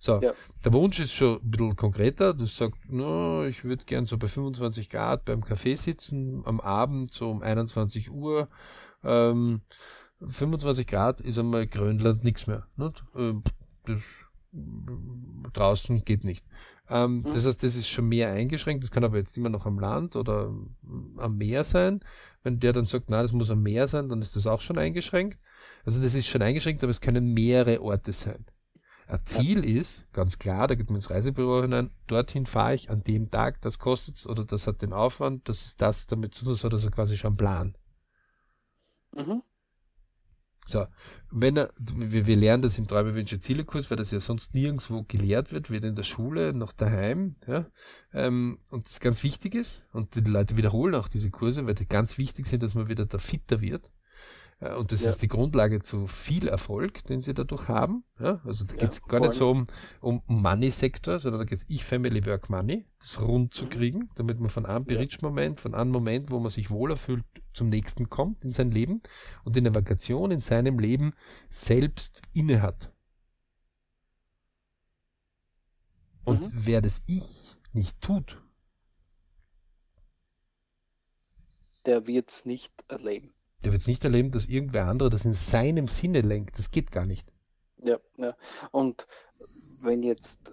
[0.00, 0.32] So, ja.
[0.64, 2.32] der Wunsch ist schon ein bisschen konkreter.
[2.32, 7.12] Du sagst, no, ich würde gern so bei 25 Grad beim Café sitzen, am Abend
[7.12, 8.48] so um 21 Uhr.
[9.02, 9.62] Ähm,
[10.20, 12.68] 25 Grad ist einmal Grönland nichts mehr.
[13.16, 13.42] Ähm,
[13.86, 14.00] das
[15.52, 16.44] draußen geht nicht.
[16.90, 17.30] Ähm, mhm.
[17.32, 18.82] Das heißt, das ist schon mehr eingeschränkt.
[18.82, 20.52] Das kann aber jetzt immer noch am Land oder
[21.16, 22.00] am Meer sein.
[22.42, 24.78] Wenn der dann sagt, na, das muss am Meer sein, dann ist das auch schon
[24.78, 25.38] eingeschränkt.
[25.84, 28.46] Also das ist schon eingeschränkt, aber es können mehrere Orte sein.
[29.06, 29.80] Ein Ziel ja.
[29.80, 33.58] ist, ganz klar, da geht man ins Reisebüro hinein, dorthin fahre ich an dem Tag,
[33.62, 36.84] das kostet oder das hat den Aufwand, das ist das damit zu tun, so dass
[36.84, 37.74] er quasi schon Plan.
[39.16, 39.42] Mhm.
[40.68, 40.86] So,
[41.30, 45.50] wenn er, wir, wir lernen das im Träume, Ziele-Kurs, weil das ja sonst nirgendwo gelehrt
[45.50, 47.64] wird, weder in der Schule noch daheim, ja,
[48.12, 51.88] ähm, und das ganz wichtig ist, und die Leute wiederholen auch diese Kurse, weil die
[51.88, 53.90] ganz wichtig sind, dass man wieder da fitter wird,
[54.60, 55.10] und das ja.
[55.10, 58.02] ist die Grundlage zu viel Erfolg, den sie dadurch haben.
[58.18, 59.66] Ja, also da geht es ja, gar nicht so um,
[60.00, 63.70] um Money-Sektor, sondern da geht es ich Family Work Money, das rund zu mhm.
[63.70, 67.68] kriegen, damit man von einem Berich-Moment, von einem Moment, wo man sich wohler fühlt, zum
[67.68, 69.00] nächsten kommt in sein Leben
[69.44, 71.12] und die Navigation in seinem Leben
[71.50, 72.92] selbst innehat.
[76.24, 76.50] Und mhm.
[76.52, 78.42] wer das Ich nicht tut,
[81.86, 83.32] der wird es nicht erleben.
[83.64, 86.58] Der wird es nicht erleben, dass irgendwer andere das in seinem Sinne lenkt.
[86.58, 87.26] Das geht gar nicht.
[87.82, 88.36] Ja, ja.
[88.70, 89.06] Und
[89.80, 90.52] wenn jetzt,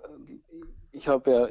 [0.91, 1.47] ich habe ja,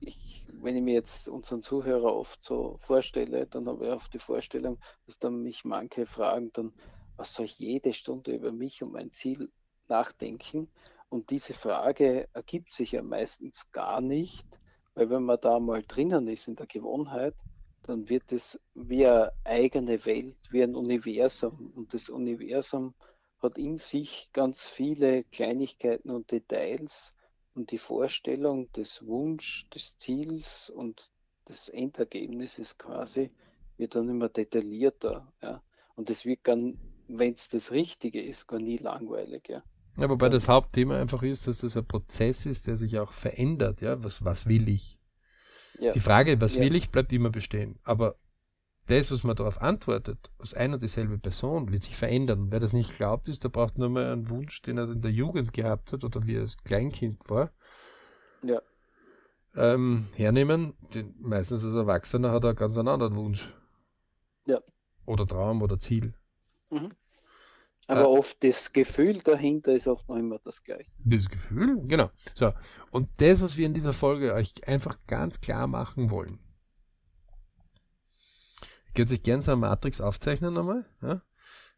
[0.00, 4.18] ich, wenn ich mir jetzt unseren Zuhörer oft so vorstelle, dann habe ich oft die
[4.18, 6.72] Vorstellung, dass dann mich manche fragen dann,
[7.16, 9.50] was soll ich jede Stunde über mich und mein Ziel
[9.88, 10.68] nachdenken?
[11.08, 14.46] Und diese Frage ergibt sich ja meistens gar nicht,
[14.94, 17.34] weil wenn man da mal drinnen ist in der Gewohnheit,
[17.86, 21.72] dann wird es wie eine eigene Welt, wie ein Universum.
[21.74, 22.94] Und das Universum
[23.40, 27.14] hat in sich ganz viele Kleinigkeiten und Details
[27.54, 31.10] und die Vorstellung des Wunsch, des Ziels und
[31.48, 33.30] des Endergebnisses quasi
[33.76, 35.32] wird dann immer detaillierter.
[35.42, 35.62] Ja.
[35.94, 39.48] Und es wird dann, wenn es das Richtige ist, gar nie langweilig.
[39.48, 39.62] Ja.
[39.98, 43.80] Ja, wobei das Hauptthema einfach ist, dass das ein Prozess ist, der sich auch verändert.
[43.80, 44.95] Ja, was, was will ich?
[45.78, 45.92] Ja.
[45.92, 46.62] Die Frage, was ja.
[46.62, 47.78] will ich, bleibt immer bestehen.
[47.84, 48.16] Aber
[48.86, 52.46] das, was man darauf antwortet, aus einer und dieselbe Person, wird sich verändern.
[52.50, 55.10] Wer das nicht glaubt, ist, der braucht nur mal einen Wunsch, den er in der
[55.10, 57.50] Jugend gehabt hat oder wie er als Kleinkind war.
[58.42, 58.62] Ja.
[59.56, 60.74] Ähm, hernehmen.
[60.94, 63.52] Den, meistens als Erwachsener hat er ganz einen anderen Wunsch.
[64.46, 64.60] Ja.
[65.04, 66.14] Oder Traum oder Ziel.
[66.70, 66.92] Mhm.
[67.86, 70.90] Aber äh, oft das Gefühl dahinter ist oft noch immer das gleiche.
[71.04, 72.10] Das Gefühl, genau.
[72.34, 72.52] So.
[72.90, 76.38] Und das, was wir in dieser Folge euch einfach ganz klar machen wollen.
[78.88, 81.22] Ihr könnt sich gerne so eine Matrix aufzeichnen nochmal, ja?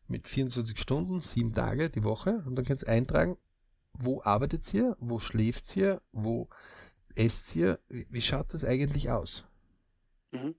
[0.06, 3.36] mit 24 Stunden, sieben Tage die Woche und dann könnt ihr eintragen,
[3.92, 6.48] wo arbeitet ihr, wo schläft ihr, wo
[7.14, 9.44] esst ihr, wie, wie schaut das eigentlich aus?
[10.30, 10.54] Mhm.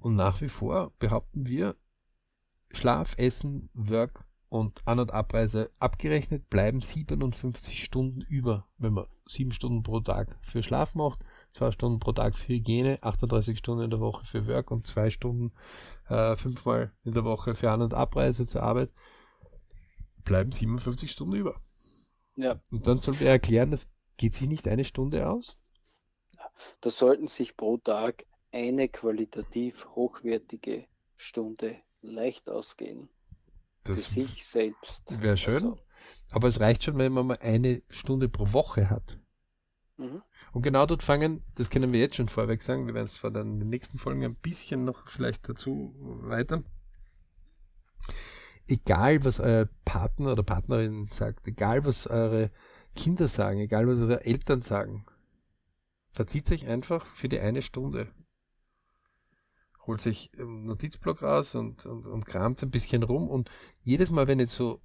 [0.00, 1.76] Und nach wie vor behaupten wir,
[2.72, 9.52] Schlaf, Essen, Work und An- und Abreise abgerechnet bleiben 57 Stunden über, wenn man 7
[9.52, 13.90] Stunden pro Tag für Schlaf macht, 2 Stunden pro Tag für Hygiene, 38 Stunden in
[13.90, 15.52] der Woche für Work und 2 Stunden
[16.08, 18.90] äh, fünfmal in der Woche für An- und Abreise zur Arbeit,
[20.24, 21.60] bleiben 57 Stunden über.
[22.34, 22.60] Ja.
[22.72, 25.56] Und dann soll wir erklären, das geht sich nicht eine Stunde aus?
[26.80, 33.08] Da sollten sich pro Tag eine qualitativ hochwertige Stunde leicht ausgehen.
[33.84, 35.02] Das für sich selbst.
[35.22, 35.54] Wäre schön.
[35.54, 35.78] Also.
[36.32, 39.18] Aber es reicht schon, wenn man mal eine Stunde pro Woche hat.
[39.96, 40.22] Mhm.
[40.52, 43.30] Und genau dort fangen, das können wir jetzt schon vorweg sagen, wir werden es vor
[43.30, 46.62] den nächsten Folgen ein bisschen noch vielleicht dazu weiter.
[48.66, 52.50] Egal, was euer Partner oder Partnerin sagt, egal, was eure
[52.94, 55.06] Kinder sagen, egal, was eure Eltern sagen,
[56.12, 58.12] verzieht euch einfach für die eine Stunde
[59.90, 63.50] holt sich einen Notizblock raus und, und, und kramt ein bisschen rum und
[63.82, 64.80] jedes Mal, wenn ihr so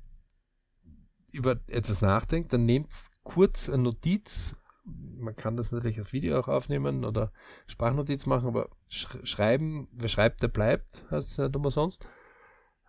[1.31, 2.91] über etwas nachdenkt, dann nehmt
[3.23, 4.55] kurz eine Notiz.
[4.83, 7.31] Man kann das natürlich auf Video auch aufnehmen oder
[7.67, 12.09] Sprachnotiz machen, aber sch schreiben, wer schreibt, der bleibt, heißt es nicht immer sonst.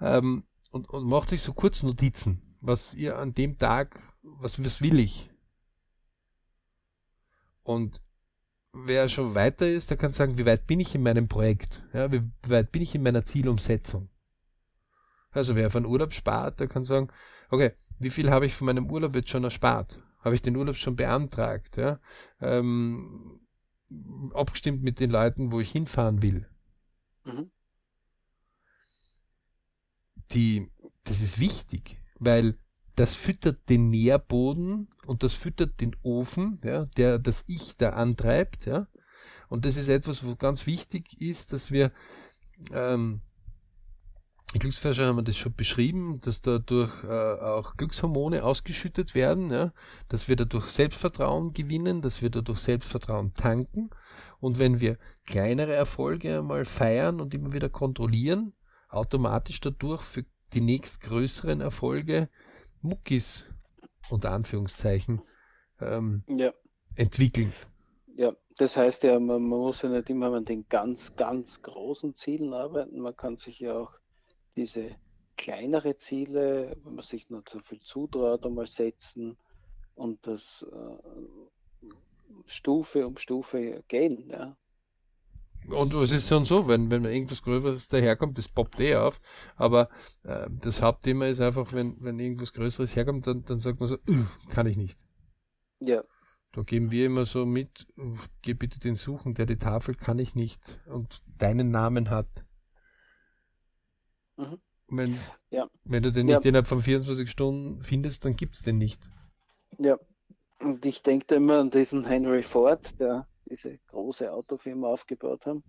[0.01, 4.81] Ähm, und, und macht sich so kurz Notizen, was ihr an dem Tag, was, was
[4.81, 5.31] will ich?
[7.63, 8.01] Und
[8.85, 11.83] wer schon weiter ist, der kann sagen, wie weit bin ich in meinem Projekt?
[11.93, 14.09] Ja, wie weit bin ich in meiner Zielumsetzung?
[15.31, 17.09] Also wer von Urlaub spart, der kann sagen,
[17.51, 20.03] okay, wie viel habe ich von meinem Urlaub jetzt schon erspart?
[20.21, 21.77] Habe ich den Urlaub schon beantragt?
[21.77, 22.01] Ja?
[22.41, 23.41] Ähm,
[24.35, 26.49] abgestimmt mit den Leuten, wo ich hinfahren will.
[27.25, 27.51] Mhm.
[30.33, 30.71] Die,
[31.05, 32.59] das ist wichtig, weil
[32.97, 38.67] das füttert den Nährboden und das füttert den Ofen, ja, der das Ich da antreibt,
[38.67, 38.89] ja.
[39.49, 41.93] Und das ist etwas, wo ganz wichtig ist, dass wir,
[42.73, 43.21] ähm,
[44.59, 49.73] Glücksforscher haben das schon beschrieben, dass dadurch äh, auch Glückshormone ausgeschüttet werden, ja,
[50.09, 53.91] dass wir dadurch Selbstvertrauen gewinnen, dass wir dadurch Selbstvertrauen tanken.
[54.41, 58.55] Und wenn wir kleinere Erfolge einmal feiern und immer wieder kontrollieren,
[58.89, 62.31] automatisch dadurch für die nächstgrößeren Erfolge
[62.87, 63.51] Muckis
[64.11, 65.23] unter Anführungszeichen
[65.81, 66.53] ähm, ja.
[66.95, 67.53] entwickeln.
[68.17, 72.15] Ja, das heißt ja, man, man, muss ja nicht immer an den ganz, ganz großen
[72.15, 72.99] Zielen arbeiten.
[73.01, 73.93] Man kann sich ja auch
[74.57, 74.97] diese
[75.37, 79.37] kleinere Ziele, wenn man sich nicht so viel zutraut, einmal setzen
[79.95, 81.87] und das äh,
[82.47, 84.31] Stufe um Stufe gehen.
[84.31, 84.57] Ja.
[85.69, 89.21] Und es ist schon so, wenn, wenn irgendwas Größeres daherkommt, das poppt eh auf.
[89.57, 89.89] Aber
[90.23, 93.97] äh, das Hauptthema ist einfach, wenn, wenn irgendwas Größeres herkommt, dann, dann sagt man so,
[94.51, 94.99] kann ich nicht.
[95.81, 96.03] Ja.
[96.53, 97.87] Da geben wir immer so mit,
[98.43, 102.47] geh bitte den suchen, der die Tafel kann ich nicht und deinen Namen hat.
[104.37, 104.59] Mhm.
[104.89, 105.19] Wenn,
[105.51, 105.69] ja.
[105.85, 106.49] wenn du den nicht ja.
[106.49, 109.03] innerhalb von 24 Stunden findest, dann gibt es den nicht.
[109.79, 109.99] Ja,
[110.61, 115.63] und ich denke immer an diesen Henry Ford, der diese große Autofirma aufgebaut haben.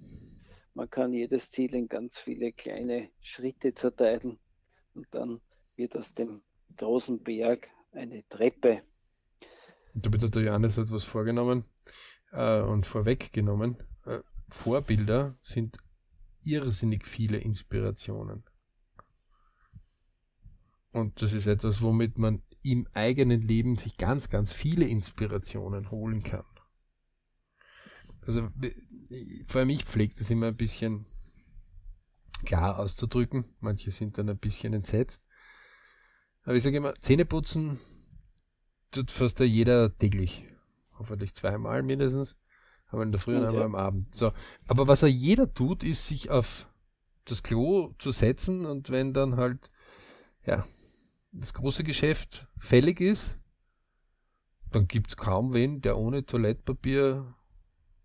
[0.74, 4.40] Man kann jedes Ziel in ganz viele kleine Schritte zerteilen
[4.94, 5.42] und dann
[5.76, 6.42] wird aus dem
[6.76, 8.84] großen Berg eine Treppe.
[9.94, 11.66] Damit hat der Johannes etwas vorgenommen
[12.32, 13.78] äh, und vorweggenommen.
[14.06, 15.78] Äh, Vorbilder sind
[16.44, 18.44] irrsinnig viele Inspirationen.
[20.92, 26.24] Und das ist etwas, womit man im eigenen Leben sich ganz, ganz viele Inspirationen holen
[26.24, 26.46] kann.
[28.28, 28.50] Also
[29.48, 31.06] vor allem ich pflege das immer ein bisschen
[32.46, 33.46] klar auszudrücken.
[33.60, 35.24] Manche sind dann ein bisschen entsetzt.
[36.44, 37.80] Aber ich sage immer, Zähneputzen
[38.92, 40.46] tut fast jeder täglich.
[40.98, 42.38] Hoffentlich zweimal mindestens.
[42.88, 44.14] Aber in der Früh und einmal am Abend.
[44.16, 44.32] So.
[44.68, 46.68] Aber was er jeder tut, ist sich auf
[47.26, 49.72] das Klo zu setzen und wenn dann halt,
[50.46, 50.66] ja,
[51.34, 53.38] das große Geschäft fällig ist,
[54.72, 57.36] dann gibt es kaum wen, der ohne Toilettpapier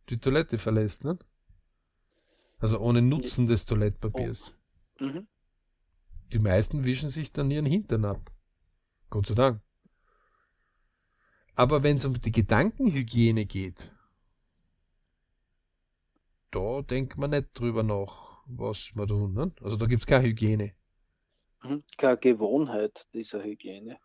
[0.09, 1.19] die Toilette verlässt, ne?
[2.59, 4.57] Also ohne Nutzen des Toilettpapiers.
[5.01, 5.05] Oh.
[5.05, 5.27] Mhm.
[6.33, 8.33] Die meisten wischen sich dann ihren Hintern ab.
[9.11, 9.61] Gott sei Dank.
[11.55, 13.93] Aber wenn es um die Gedankenhygiene geht,
[16.51, 19.35] da denkt man nicht drüber nach, was man tun.
[19.35, 19.53] Ne?
[19.61, 20.73] Also da gibt es keine Hygiene.
[21.63, 21.83] Mhm.
[21.99, 23.99] Keine Gewohnheit dieser Hygiene.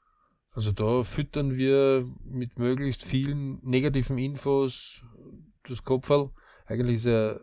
[0.51, 5.03] Also da füttern wir mit möglichst vielen negativen Infos
[5.69, 6.32] das Kopfball.
[6.65, 7.39] Eigentlich ist ja,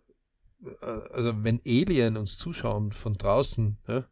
[0.80, 4.06] äh, also wenn Alien uns zuschauen von draußen, ja,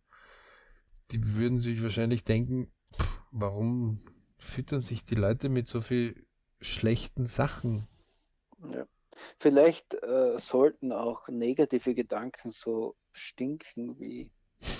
[1.10, 4.02] die würden sich wahrscheinlich denken, pff, warum
[4.38, 6.26] füttern sich die Leute mit so viel
[6.60, 7.86] schlechten Sachen?
[8.72, 8.86] Ja.
[9.38, 14.30] Vielleicht äh, sollten auch negative Gedanken so stinken wie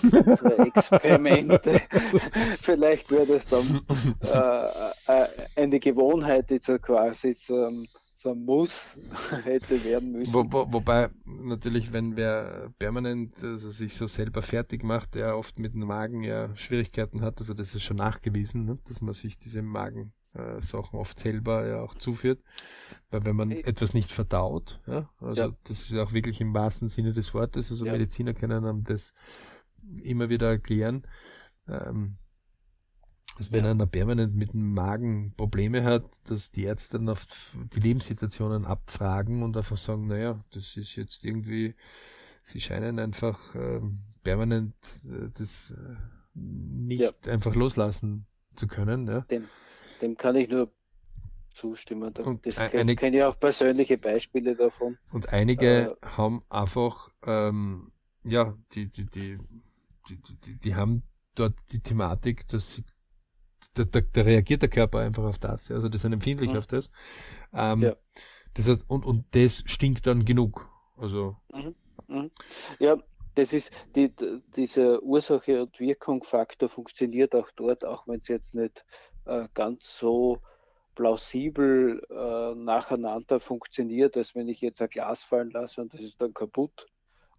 [0.01, 1.81] unsere Experimente.
[2.61, 3.85] Vielleicht wäre das dann
[4.21, 7.69] äh, äh, eine Gewohnheit, die so quasi so,
[8.23, 8.97] so Muss
[9.43, 10.33] hätte werden müssen.
[10.33, 15.59] Wo, wo, wobei natürlich, wenn wer permanent also sich so selber fertig macht, der oft
[15.59, 19.37] mit dem Magen ja Schwierigkeiten hat, also das ist schon nachgewiesen, ne, dass man sich
[19.37, 22.41] diese Magen äh, Sachen oft selber ja auch zuführt.
[23.11, 23.61] Weil wenn man hey.
[23.65, 25.51] etwas nicht verdaut, ja, also ja.
[25.65, 27.91] das ist ja auch wirklich im wahrsten Sinne des Wortes, also ja.
[27.91, 29.13] Mediziner können einem das
[30.01, 31.05] immer wieder erklären,
[31.67, 32.15] ähm,
[33.37, 33.71] dass wenn ja.
[33.71, 37.25] einer permanent mit dem Magen Probleme hat, dass die Ärzte dann auf
[37.73, 41.75] die Lebenssituationen abfragen und einfach sagen, naja, das ist jetzt irgendwie,
[42.43, 45.95] sie scheinen einfach ähm, permanent äh, das äh,
[46.35, 47.11] nicht ja.
[47.31, 49.07] einfach loslassen zu können.
[49.07, 49.21] Ja.
[49.21, 49.47] Dem,
[50.01, 50.71] dem kann ich nur
[51.53, 52.13] zustimmen.
[52.17, 54.97] Und das kenne ich auch persönliche Beispiele davon.
[55.11, 57.91] Und einige äh, haben einfach, ähm,
[58.23, 59.39] ja, die, die, die
[60.09, 61.03] die, die, die haben
[61.35, 62.83] dort die Thematik, dass sie,
[63.73, 66.57] da, da, da reagiert der Körper einfach auf das, also die sind empfindlich mhm.
[66.57, 66.91] auf das.
[67.53, 67.95] Ähm, ja.
[68.53, 70.69] das heißt, und, und das stinkt dann genug.
[70.97, 71.37] Also.
[71.51, 71.75] Mhm.
[72.07, 72.31] Mhm.
[72.79, 72.97] Ja,
[73.35, 74.11] das ist die,
[74.55, 78.85] dieser Ursache- und Wirkung-Faktor funktioniert auch dort, auch wenn es jetzt nicht
[79.25, 80.39] äh, ganz so
[80.95, 86.21] plausibel äh, nacheinander funktioniert, als wenn ich jetzt ein Glas fallen lasse und das ist
[86.21, 86.85] dann kaputt.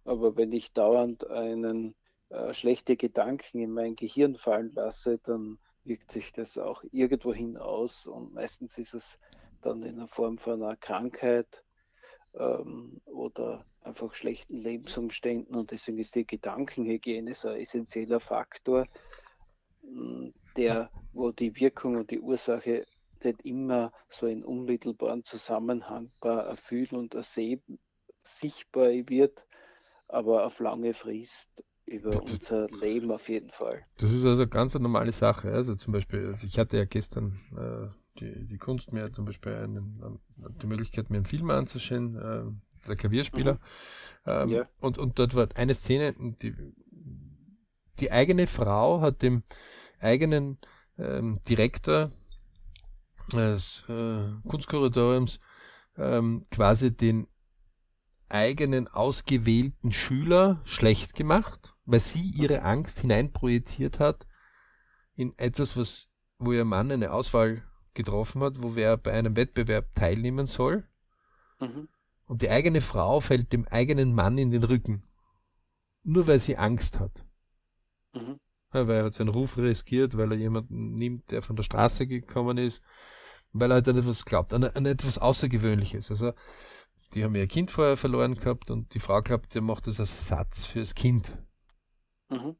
[0.03, 1.95] Aber wenn ich dauernd einen
[2.29, 8.07] äh, schlechte Gedanken in mein Gehirn fallen lasse, dann wirkt sich das auch irgendwohin aus
[8.07, 9.19] und meistens ist es
[9.61, 11.63] dann in der Form von einer Krankheit
[12.33, 18.85] ähm, oder einfach schlechten Lebensumständen und deswegen ist die Gedankenhygiene so ein essentieller Faktor,
[19.81, 22.85] hm, der, wo die Wirkung und die Ursache
[23.23, 27.79] nicht immer so in unmittelbaren Zusammenhang erfüllen und ersehen,
[28.23, 29.45] sichtbar wird,
[30.07, 33.85] aber auf lange Frist über das, unser Leben auf jeden Fall.
[33.97, 35.51] Das ist also ganz eine normale Sache.
[35.51, 37.87] Also zum Beispiel, also ich hatte ja gestern äh,
[38.19, 40.19] die, die Kunst, mir zum Beispiel einen,
[40.61, 43.53] die Möglichkeit, mir einen Film anzuschauen, äh, der Klavierspieler.
[43.53, 43.59] Mhm.
[44.25, 44.63] Ähm, ja.
[44.79, 46.53] und, und dort war eine Szene, die,
[47.99, 49.43] die eigene Frau hat dem
[49.99, 50.57] eigenen
[50.97, 52.11] ähm, Direktor
[53.33, 55.39] des äh, Kunstkorridoriums
[55.97, 57.27] ähm, quasi den
[58.29, 64.27] eigenen ausgewählten Schüler schlecht gemacht weil sie ihre Angst hineinprojiziert hat
[65.15, 66.09] in etwas, was,
[66.39, 70.87] wo ihr Mann eine Auswahl getroffen hat, wo wer bei einem Wettbewerb teilnehmen soll.
[71.59, 71.87] Mhm.
[72.25, 75.03] Und die eigene Frau fällt dem eigenen Mann in den Rücken.
[76.03, 77.25] Nur weil sie Angst hat.
[78.13, 78.39] Mhm.
[78.73, 82.07] Ja, weil er hat seinen Ruf riskiert, weil er jemanden nimmt, der von der Straße
[82.07, 82.83] gekommen ist,
[83.53, 86.09] weil er halt an etwas glaubt, an, an etwas Außergewöhnliches.
[86.09, 86.33] Also,
[87.13, 90.17] die haben ihr Kind vorher verloren gehabt und die Frau glaubt, der macht das als
[90.17, 91.37] Ersatz fürs Kind.
[92.29, 92.55] Mhm.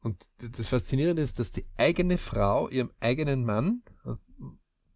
[0.00, 3.82] Und das Faszinierende ist, dass die eigene Frau ihrem eigenen Mann,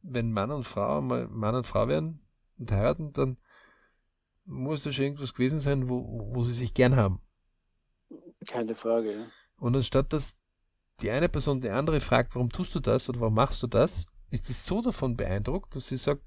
[0.02, 2.26] wenn Mann und Frau mal Mann und Frau werden
[2.58, 3.36] und heiraten, dann
[4.44, 7.20] muss da schon irgendwas gewesen sein, wo, wo sie sich gern haben.
[8.46, 9.26] Keine Frage, ja.
[9.58, 10.36] Und anstatt dass
[11.00, 14.06] die eine Person die andere fragt, warum tust du das oder warum machst du das,
[14.30, 16.22] ist sie so davon beeindruckt, dass sie sagt,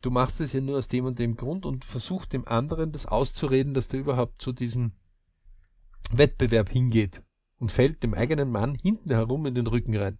[0.00, 3.06] du machst es ja nur aus dem und dem Grund und versucht dem anderen das
[3.06, 4.92] auszureden, dass der überhaupt zu diesem
[6.10, 7.22] Wettbewerb hingeht
[7.58, 10.18] und fällt dem eigenen Mann hinten herum in den Rücken rein.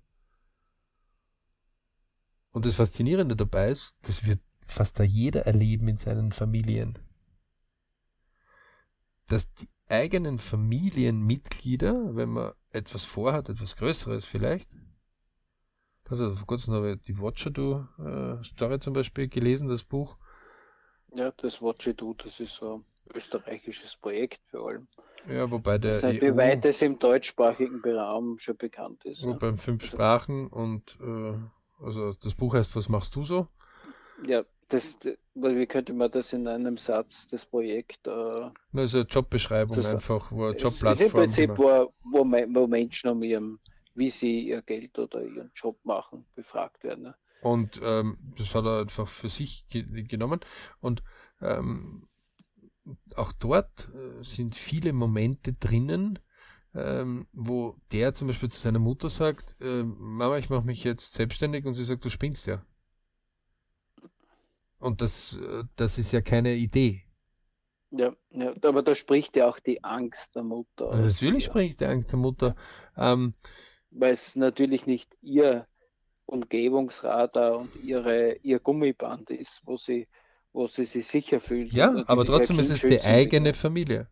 [2.50, 6.98] Und das Faszinierende dabei ist, das wird fast da jeder erleben in seinen Familien,
[9.26, 14.76] dass die eigenen Familienmitglieder, wenn man etwas vorhat, etwas Größeres vielleicht,
[16.10, 20.16] also vor kurzem habe ich die Watcher Do äh, Story zum Beispiel gelesen, das Buch.
[21.14, 22.84] Ja, das Watcher Do, das ist so ein
[23.14, 24.88] österreichisches Projekt vor allem.
[25.28, 26.00] Ja, wobei der.
[26.00, 29.24] Das wie weit es im deutschsprachigen Raum schon bekannt ist.
[29.26, 29.56] Wobei ja.
[29.56, 33.48] fünf also, Sprachen und äh, also das Buch heißt Was machst du so?
[34.26, 34.98] Ja, das,
[35.34, 38.06] wie könnte man das in einem Satz, das Projekt?
[38.06, 40.92] Äh, also eine Jobbeschreibung das, einfach, wo eine Jobplattform.
[40.92, 43.60] Ist im Prinzip, wo, wo, wo Menschen um ihrem,
[43.98, 47.04] wie sie ihr Geld oder ihren Job machen, befragt werden.
[47.04, 47.14] Ne?
[47.42, 50.40] Und ähm, das hat er einfach für sich ge genommen.
[50.80, 51.02] Und
[51.40, 52.08] ähm,
[53.16, 56.18] auch dort äh, sind viele Momente drinnen,
[56.74, 61.14] ähm, wo der zum Beispiel zu seiner Mutter sagt, äh, Mama, ich mache mich jetzt
[61.14, 62.64] selbstständig und sie sagt, du spinnst ja.
[64.78, 67.04] Und das, äh, das ist ja keine Idee.
[67.90, 70.90] Ja, ja, aber da spricht ja auch die Angst der Mutter.
[70.90, 71.50] Also natürlich ja.
[71.50, 72.54] spricht die Angst der Mutter.
[72.96, 73.34] Ähm,
[73.90, 75.66] Weil es natürlich nicht ihr
[76.26, 80.08] Umgebungsradar und ihre, ihr Gummiband ist, wo sie,
[80.52, 81.72] wo sie sich sicher fühlt.
[81.72, 84.08] Ja, aber trotzdem ist es die eigene Familie.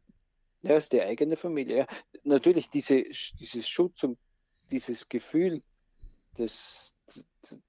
[0.62, 1.78] Ja, es ist die eigene Familie.
[1.78, 1.86] Ja.
[2.24, 4.18] Natürlich diese, dieses Schutz und
[4.70, 5.62] dieses Gefühl
[6.38, 6.96] des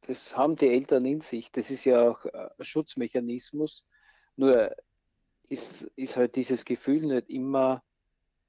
[0.01, 1.51] das haben die Eltern in sich.
[1.51, 3.83] Das ist ja auch ein Schutzmechanismus.
[4.35, 4.75] Nur
[5.49, 7.83] ist, ist halt dieses Gefühl nicht immer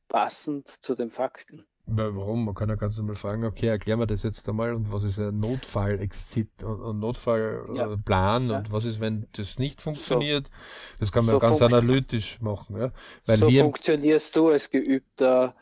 [0.09, 1.66] passend zu den Fakten.
[1.91, 2.45] Warum?
[2.45, 5.18] Man kann ja ganz normal fragen, okay, erklären wir das jetzt einmal und was ist
[5.18, 8.59] ein Notfall-Exit und Notfallplan ja.
[8.59, 8.72] und ja.
[8.72, 10.49] was ist, wenn das nicht funktioniert?
[10.49, 10.53] So,
[11.01, 12.78] das kann man so ganz analytisch machen.
[12.78, 12.93] Ja?
[13.24, 15.55] Weil so wir, funktionierst du als geübter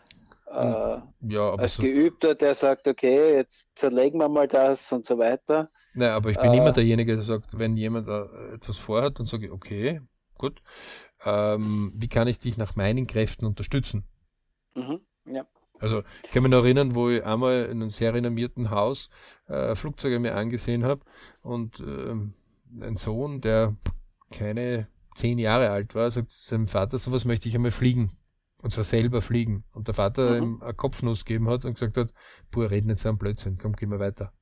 [0.49, 0.99] äh,
[1.29, 5.71] ja, als so, Geübter, der sagt, okay, jetzt zerlegen wir mal das und so weiter.
[5.95, 9.27] Nein, aber ich bin äh, immer derjenige, der sagt, wenn jemand äh, etwas vorhat, dann
[9.27, 10.01] sage ich, okay,
[10.39, 10.63] gut,
[11.25, 14.05] ähm, wie kann ich dich nach meinen Kräften unterstützen?
[14.75, 15.47] Mhm, ja.
[15.79, 19.11] Also ich kann mich noch erinnern, wo ich einmal in einem sehr renommierten Haus
[19.49, 21.03] äh, Flugzeuge mir angesehen habe
[21.43, 22.15] und äh,
[22.81, 23.77] ein Sohn, der
[24.31, 28.13] keine zehn Jahre alt war, sagt seinem Vater, sowas möchte ich einmal fliegen.
[28.63, 29.65] Und zwar selber fliegen.
[29.73, 30.43] Und der Vater mhm.
[30.43, 32.13] ihm eine Kopfnuss gegeben hat und gesagt hat,
[32.51, 34.33] pur, red nicht so ein Blödsinn, komm, gehen wir weiter.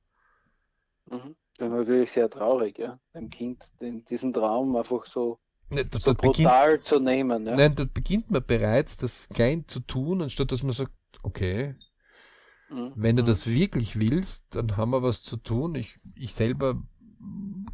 [1.09, 1.35] Mhm.
[1.57, 6.13] Das ist natürlich sehr traurig, ja, dem Kind den, diesen Traum einfach so, ne, so
[6.13, 7.45] brutal beginnt, zu nehmen.
[7.45, 7.55] Ja.
[7.55, 10.91] Nein, dort beginnt man bereits, das klein zu tun, anstatt dass man sagt,
[11.25, 11.75] okay,
[12.69, 12.93] mhm.
[12.95, 13.27] wenn du mhm.
[13.27, 15.75] das wirklich willst, dann haben wir was zu tun.
[15.75, 16.81] Ich, ich selber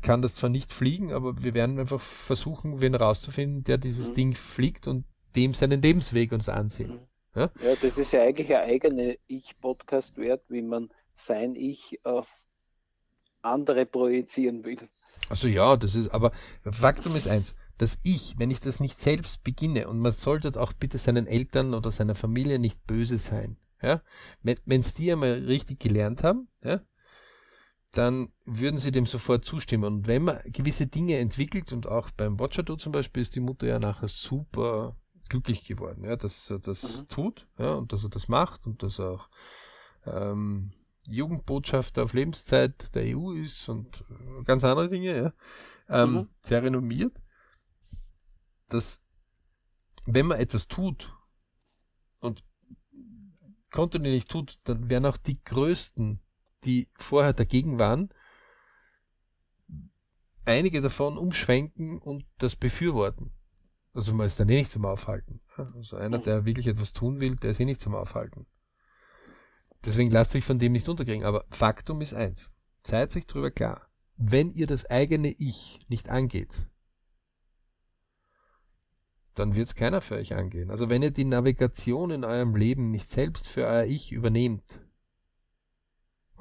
[0.02, 4.14] kann das zwar nicht fliegen, aber wir werden einfach versuchen, wen rauszufinden, der dieses mhm.
[4.14, 6.94] Ding fliegt und dem seinen Lebensweg uns ansehen.
[6.94, 7.00] Mhm.
[7.36, 7.52] Ja?
[7.64, 12.28] ja, das ist ja eigentlich ein eigener Ich-Podcast wert, wie man sein Ich auf
[13.42, 14.90] andere projizieren will.
[15.30, 16.32] Also ja, das ist, aber
[16.70, 20.72] Faktum ist eins, dass ich, wenn ich das nicht selbst beginne, und man sollte auch
[20.72, 24.04] bitte seinen Eltern oder seiner Familie nicht böse sein, ja,
[24.44, 26.82] wenn es die einmal richtig gelernt haben, ja,
[27.92, 29.86] dann würden sie dem sofort zustimmen.
[29.86, 33.66] Und wenn man gewisse Dinge entwickelt, und auch beim Watcher zum Beispiel ist die Mutter
[33.66, 34.96] ja nachher super
[35.28, 37.08] glücklich geworden, ja, dass er das mhm.
[37.08, 39.30] tut, ja, und dass er das macht und dass er auch
[40.06, 40.72] ähm,
[41.10, 44.06] Jugendbotschafter auf Lebenszeit der EU ist und
[44.46, 45.34] ganz andere Dinge, ja,
[45.90, 46.28] ähm, mhm.
[46.44, 47.24] sehr renommiert,
[48.74, 49.02] dass
[50.06, 51.14] wenn man etwas tut
[52.20, 52.44] und
[53.70, 56.20] kontinuierlich tut, dann werden auch die Größten,
[56.64, 58.10] die vorher dagegen waren,
[60.46, 63.32] einige davon umschwenken und das befürworten.
[63.94, 65.42] Also man ist dann eh nicht zum Aufhalten.
[65.58, 66.24] Also einer, mhm.
[66.24, 68.46] der wirklich etwas tun will, der ist eh nicht zum Aufhalten.
[69.86, 71.26] Deswegen lasst euch von dem nicht unterkriegen.
[71.26, 72.52] Aber Faktum ist eins.
[72.84, 73.90] Seid euch darüber klar.
[74.16, 76.68] Wenn ihr das eigene Ich nicht angeht,
[79.36, 80.72] dann wird es keiner für euch angehen.
[80.72, 84.82] Also wenn ihr die Navigation in eurem Leben nicht selbst für euer Ich übernehmt,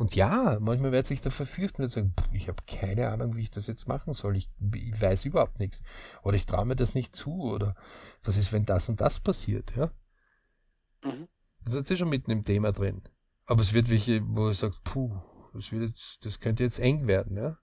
[0.01, 3.51] und ja, manchmal wird sich da verfürchten und sagen, ich habe keine Ahnung, wie ich
[3.51, 4.35] das jetzt machen soll.
[4.35, 5.83] Ich, ich weiß überhaupt nichts.
[6.23, 7.43] Oder ich traue mir das nicht zu.
[7.43, 7.75] Oder
[8.23, 9.77] was ist, wenn das und das passiert?
[9.77, 9.93] Ja?
[11.05, 11.29] Mhm.
[11.67, 13.03] Das ist ja schon mitten im Thema drin.
[13.45, 15.21] Aber es wird welche, wo er sagt, puh,
[15.53, 17.37] das, wird jetzt, das könnte jetzt eng werden.
[17.37, 17.59] Ja?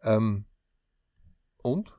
[0.00, 0.46] Ähm,
[1.58, 1.92] und?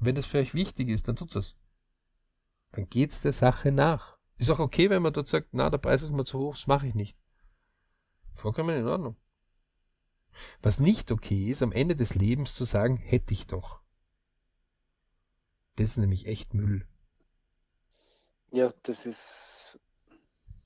[0.00, 1.56] Wenn das für euch wichtig ist, dann tut es.
[2.72, 4.18] Dann geht es der Sache nach.
[4.36, 6.66] Ist auch okay, wenn man dort sagt, na, der Preis ist mir zu hoch, das
[6.66, 7.18] mache ich nicht.
[8.34, 9.16] Vollkommen in Ordnung.
[10.62, 13.80] Was nicht okay ist, am Ende des Lebens zu sagen, hätte ich doch.
[15.74, 16.86] Das ist nämlich echt Müll.
[18.50, 19.57] Ja, das ist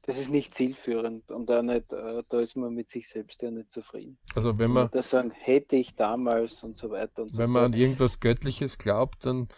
[0.02, 3.50] das ist nicht zielführend und da nicht, äh, da ist man mit sich selbst ja
[3.50, 4.18] nicht zufrieden.
[4.34, 7.66] Also wenn man das sagen, hätte ich damals und so weiter und so Wenn man
[7.66, 9.48] an irgendwas Göttliches glaubt, dann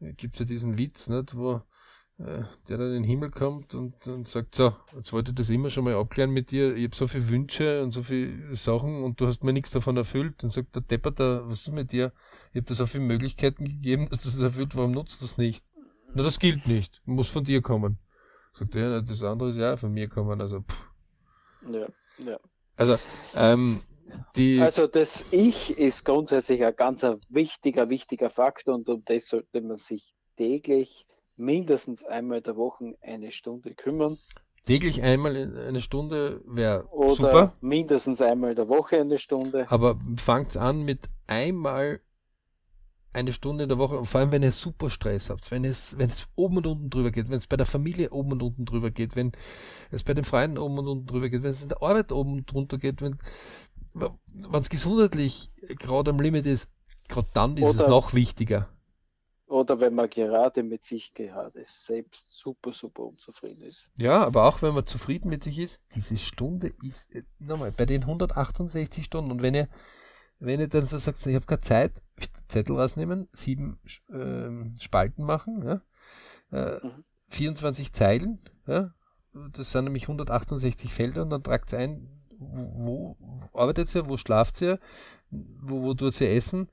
[0.00, 1.62] gibt es ja diesen Witz, nicht, wo
[2.18, 5.50] äh, der dann in den Himmel kommt und, und sagt, so, jetzt wollte ich das
[5.50, 9.02] immer schon mal abklären mit dir, ich habe so viele Wünsche und so viele Sachen
[9.04, 10.42] und du hast mir nichts davon erfüllt.
[10.42, 12.12] Dann sagt der Depper was ist mit dir?
[12.50, 15.64] Ich habe dir so viele Möglichkeiten gegeben, dass das erfüllt, warum nutzt du das nicht?
[16.14, 17.98] Na, das gilt nicht, muss von dir kommen.
[18.58, 20.90] Sagt er, das andere ist ja von mir kommen, also pff.
[21.70, 21.86] Ja,
[22.18, 22.38] ja.
[22.76, 22.96] Also,
[23.36, 23.80] ähm,
[24.36, 29.60] die also das Ich ist grundsätzlich ein ganz wichtiger, wichtiger Faktor und um das sollte
[29.60, 31.06] man sich täglich
[31.36, 34.18] mindestens einmal der Woche eine Stunde kümmern.
[34.64, 37.54] Täglich einmal eine Stunde wäre super.
[37.60, 39.66] mindestens einmal der Woche eine Stunde.
[39.70, 42.00] Aber fangt an mit einmal
[43.12, 45.98] eine Stunde in der Woche und vor allem, wenn ihr super Stress habt, wenn es,
[45.98, 48.64] wenn es oben und unten drüber geht, wenn es bei der Familie oben und unten
[48.64, 49.32] drüber geht, wenn
[49.90, 52.32] es bei den Freunden oben und unten drüber geht, wenn es in der Arbeit oben
[52.34, 53.18] und drunter geht, wenn
[54.52, 56.68] es gesundheitlich gerade am Limit ist,
[57.08, 58.68] gerade dann ist Oder es noch wichtiger.
[59.48, 63.88] Oder wenn man gerade mit sich gerade selbst super, super unzufrieden ist.
[63.96, 67.86] Ja, aber auch wenn man zufrieden mit sich ist, diese Stunde ist, äh, nochmal, bei
[67.86, 69.68] den 168 Stunden und wenn ihr,
[70.38, 72.02] wenn ihr dann so sagt, ich habe keine Zeit,
[72.48, 73.78] Zettel rausnehmen, sieben
[74.10, 75.82] äh, Spalten machen, ja,
[76.52, 77.04] äh, mhm.
[77.28, 78.94] 24 Zeilen, ja,
[79.52, 82.08] das sind nämlich 168 Felder und dann tragt ihr ein,
[82.38, 84.78] wo, wo arbeitet ihr, wo schlaft ihr,
[85.30, 86.68] wo, wo tut ihr essen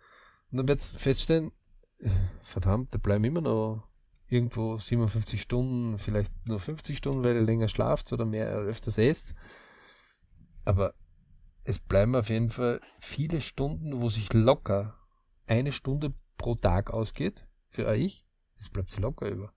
[0.51, 1.51] und dann werdet ihr feststellen,
[2.41, 3.87] verdammt, da bleiben immer noch
[4.27, 9.35] irgendwo 57 Stunden, vielleicht nur 50 Stunden, weil ihr länger schlaft oder mehr öfters esst.
[10.65, 10.93] Aber
[11.65, 14.97] es bleiben auf jeden Fall viele Stunden, wo sich locker
[15.47, 18.25] eine Stunde pro Tag ausgeht für euch.
[18.59, 19.51] Es bleibt locker über.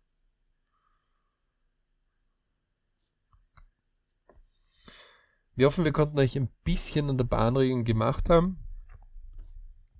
[5.55, 8.59] Wir hoffen, wir konnten euch ein bisschen an der Bahnregelung gemacht haben.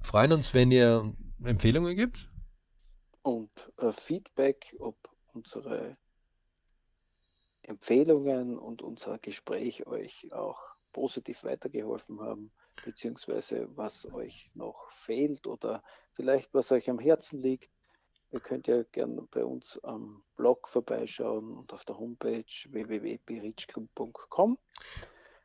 [0.01, 2.31] Freuen uns, wenn ihr Empfehlungen gibt?
[3.23, 4.97] Und äh, Feedback, ob
[5.35, 5.99] unsere
[7.63, 12.51] Empfehlungen und unser Gespräch euch auch positiv weitergeholfen haben,
[12.85, 15.83] beziehungsweise was euch noch fehlt oder
[16.13, 17.71] vielleicht was euch am Herzen liegt.
[18.31, 24.59] Ihr könnt ja gerne bei uns am Blog vorbeischauen und auf der Homepage www.berichclub.com.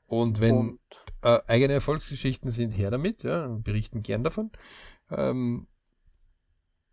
[0.08, 0.80] Und wenn und,
[1.22, 4.52] äh, eigene Erfolgsgeschichten sind, her damit, ja, berichten gern davon.
[5.10, 5.68] Ähm,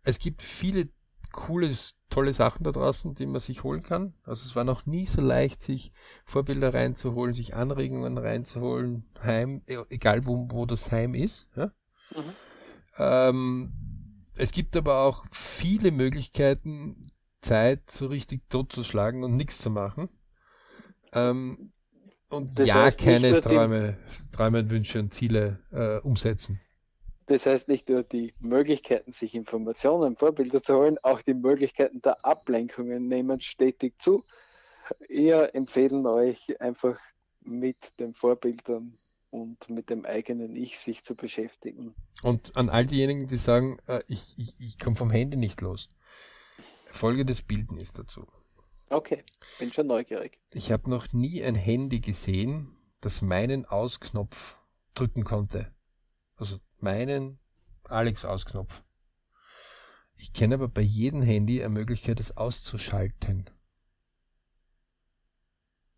[0.03, 0.89] es gibt viele
[1.31, 1.73] coole,
[2.09, 4.13] tolle Sachen da draußen, die man sich holen kann.
[4.23, 5.91] Also es war noch nie so leicht, sich
[6.25, 11.47] Vorbilder reinzuholen, sich Anregungen reinzuholen, Heim, e, egal wo, wo das Heim ist.
[11.55, 11.71] Ja?
[12.15, 12.33] Mhm.
[12.97, 13.73] Ähm,
[14.35, 17.11] es gibt aber auch viele Möglichkeiten,
[17.41, 20.09] Zeit so richtig totzuschlagen und nichts zu machen.
[21.13, 21.73] Ähm,
[22.29, 23.97] und das ja, keine Träume,
[24.31, 26.61] Träume, Wünsche und Ziele äh, umsetzen.
[27.31, 32.25] Das heißt nicht nur die Möglichkeiten, sich Informationen, Vorbilder zu holen, auch die Möglichkeiten der
[32.25, 34.25] Ablenkungen nehmen stetig zu.
[35.07, 36.99] Wir empfehlen euch einfach
[37.39, 38.97] mit den Vorbildern
[39.29, 41.95] und mit dem eigenen Ich sich zu beschäftigen.
[42.21, 45.87] Und an all diejenigen, die sagen, äh, ich, ich, ich komme vom Handy nicht los.
[46.87, 48.27] Folgendes Bildnis dazu.
[48.89, 49.23] Okay,
[49.57, 50.37] bin schon neugierig.
[50.53, 54.57] Ich habe noch nie ein Handy gesehen, das meinen Ausknopf
[54.95, 55.73] drücken konnte.
[56.35, 57.39] Also meinen
[57.85, 58.83] Alex-Ausknopf.
[60.15, 63.49] Ich kenne aber bei jedem Handy eine Möglichkeit, es auszuschalten.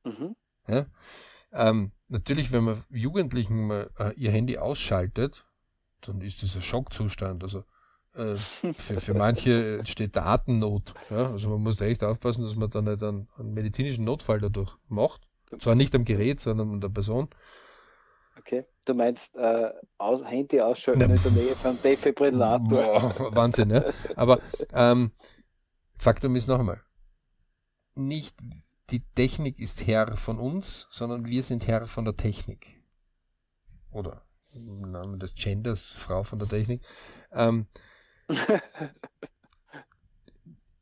[0.06, 0.36] Mhm.
[0.68, 0.86] Ja?
[1.52, 5.46] Ähm, natürlich, wenn man Jugendlichen mal, äh, ihr Handy ausschaltet,
[6.02, 7.44] dann ist das ein Schockzustand.
[7.44, 7.64] Also
[8.14, 10.94] äh, für, für manche entsteht Datennot.
[11.10, 11.32] Ja?
[11.32, 14.74] Also man muss da echt aufpassen, dass man da nicht einen, einen medizinischen Notfall dadurch
[14.88, 15.22] macht.
[15.60, 17.30] Zwar nicht am Gerät, sondern an der Person.
[18.38, 18.66] Okay.
[18.86, 23.14] Du meinst äh, aus, Handy ausschalten in der Nähe von Defibrillator.
[23.36, 23.86] Wahnsinn, ja.
[24.16, 24.42] Aber
[24.74, 25.12] ähm,
[25.96, 26.82] Faktum ist noch einmal,
[27.96, 28.36] nicht
[28.90, 32.84] die Technik ist Herr von uns, sondern wir sind Herr von der Technik.
[33.92, 36.84] Oder im Namen des Genders, Frau von der Technik.
[37.32, 37.68] Ähm,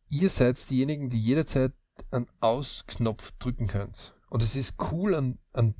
[0.10, 1.74] ihr seid diejenigen, die jederzeit
[2.10, 4.16] einen Ausknopf drücken könnt.
[4.30, 5.76] Und es ist cool an, an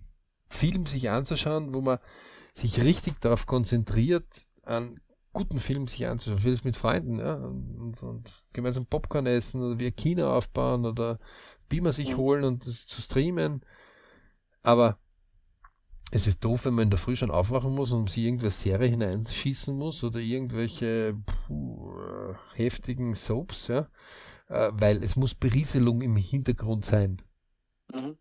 [0.52, 2.00] Film sich anzuschauen, wo man
[2.54, 4.26] sich richtig darauf konzentriert,
[4.64, 5.00] einen
[5.34, 6.42] guten Film sich anzuschauen.
[6.42, 11.20] Vieles mit Freunden, ja, und, und gemeinsam Popcorn essen oder wie Kino aufbauen oder
[11.70, 12.18] Beamer sich mhm.
[12.18, 13.62] holen und das zu streamen.
[14.62, 15.00] Aber
[16.12, 18.90] es ist doof, wenn man in der Früh schon aufwachen muss und sich irgendeine Serie
[18.90, 23.88] hineinschießen muss oder irgendwelche puh, heftigen Soaps, ja,
[24.50, 27.22] äh, weil es muss Berieselung im Hintergrund sein.
[27.94, 28.18] Mhm.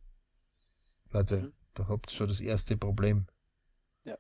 [1.13, 1.53] Leute, mhm.
[1.75, 3.27] Da habt ihr schon das erste Problem.
[4.05, 4.17] Ja.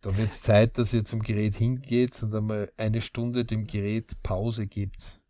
[0.00, 4.22] Da wird es Zeit, dass ihr zum Gerät hingeht und einmal eine Stunde dem Gerät
[4.22, 5.20] Pause gebt.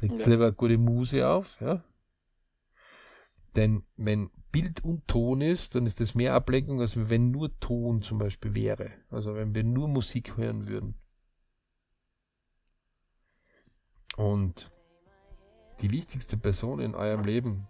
[0.00, 0.26] Legt ja.
[0.26, 1.82] lieber eine gute Muse auf, ja.
[3.56, 8.02] Denn wenn Bild und Ton ist, dann ist das mehr Ablenkung, als wenn nur Ton
[8.02, 8.90] zum Beispiel wäre.
[9.08, 10.94] Also wenn wir nur Musik hören würden.
[14.16, 14.70] Und
[15.80, 17.68] die wichtigste Person in eurem Leben,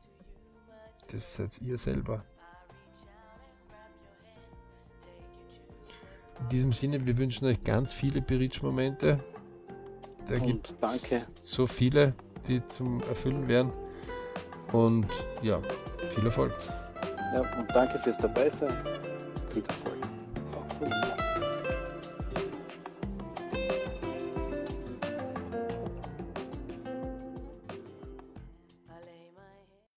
[1.12, 2.24] das seid ihr selber.
[6.40, 9.18] In diesem Sinne, wir wünschen euch ganz viele Berichtsmomente.
[10.28, 12.14] Da gibt es so viele,
[12.46, 13.72] die zum Erfüllen wären.
[14.72, 15.06] Und
[15.42, 15.60] ja,
[16.14, 16.52] viel Erfolg.
[17.32, 18.74] Ja, und danke fürs Dabeisein.
[19.52, 21.16] Viel Erfolg.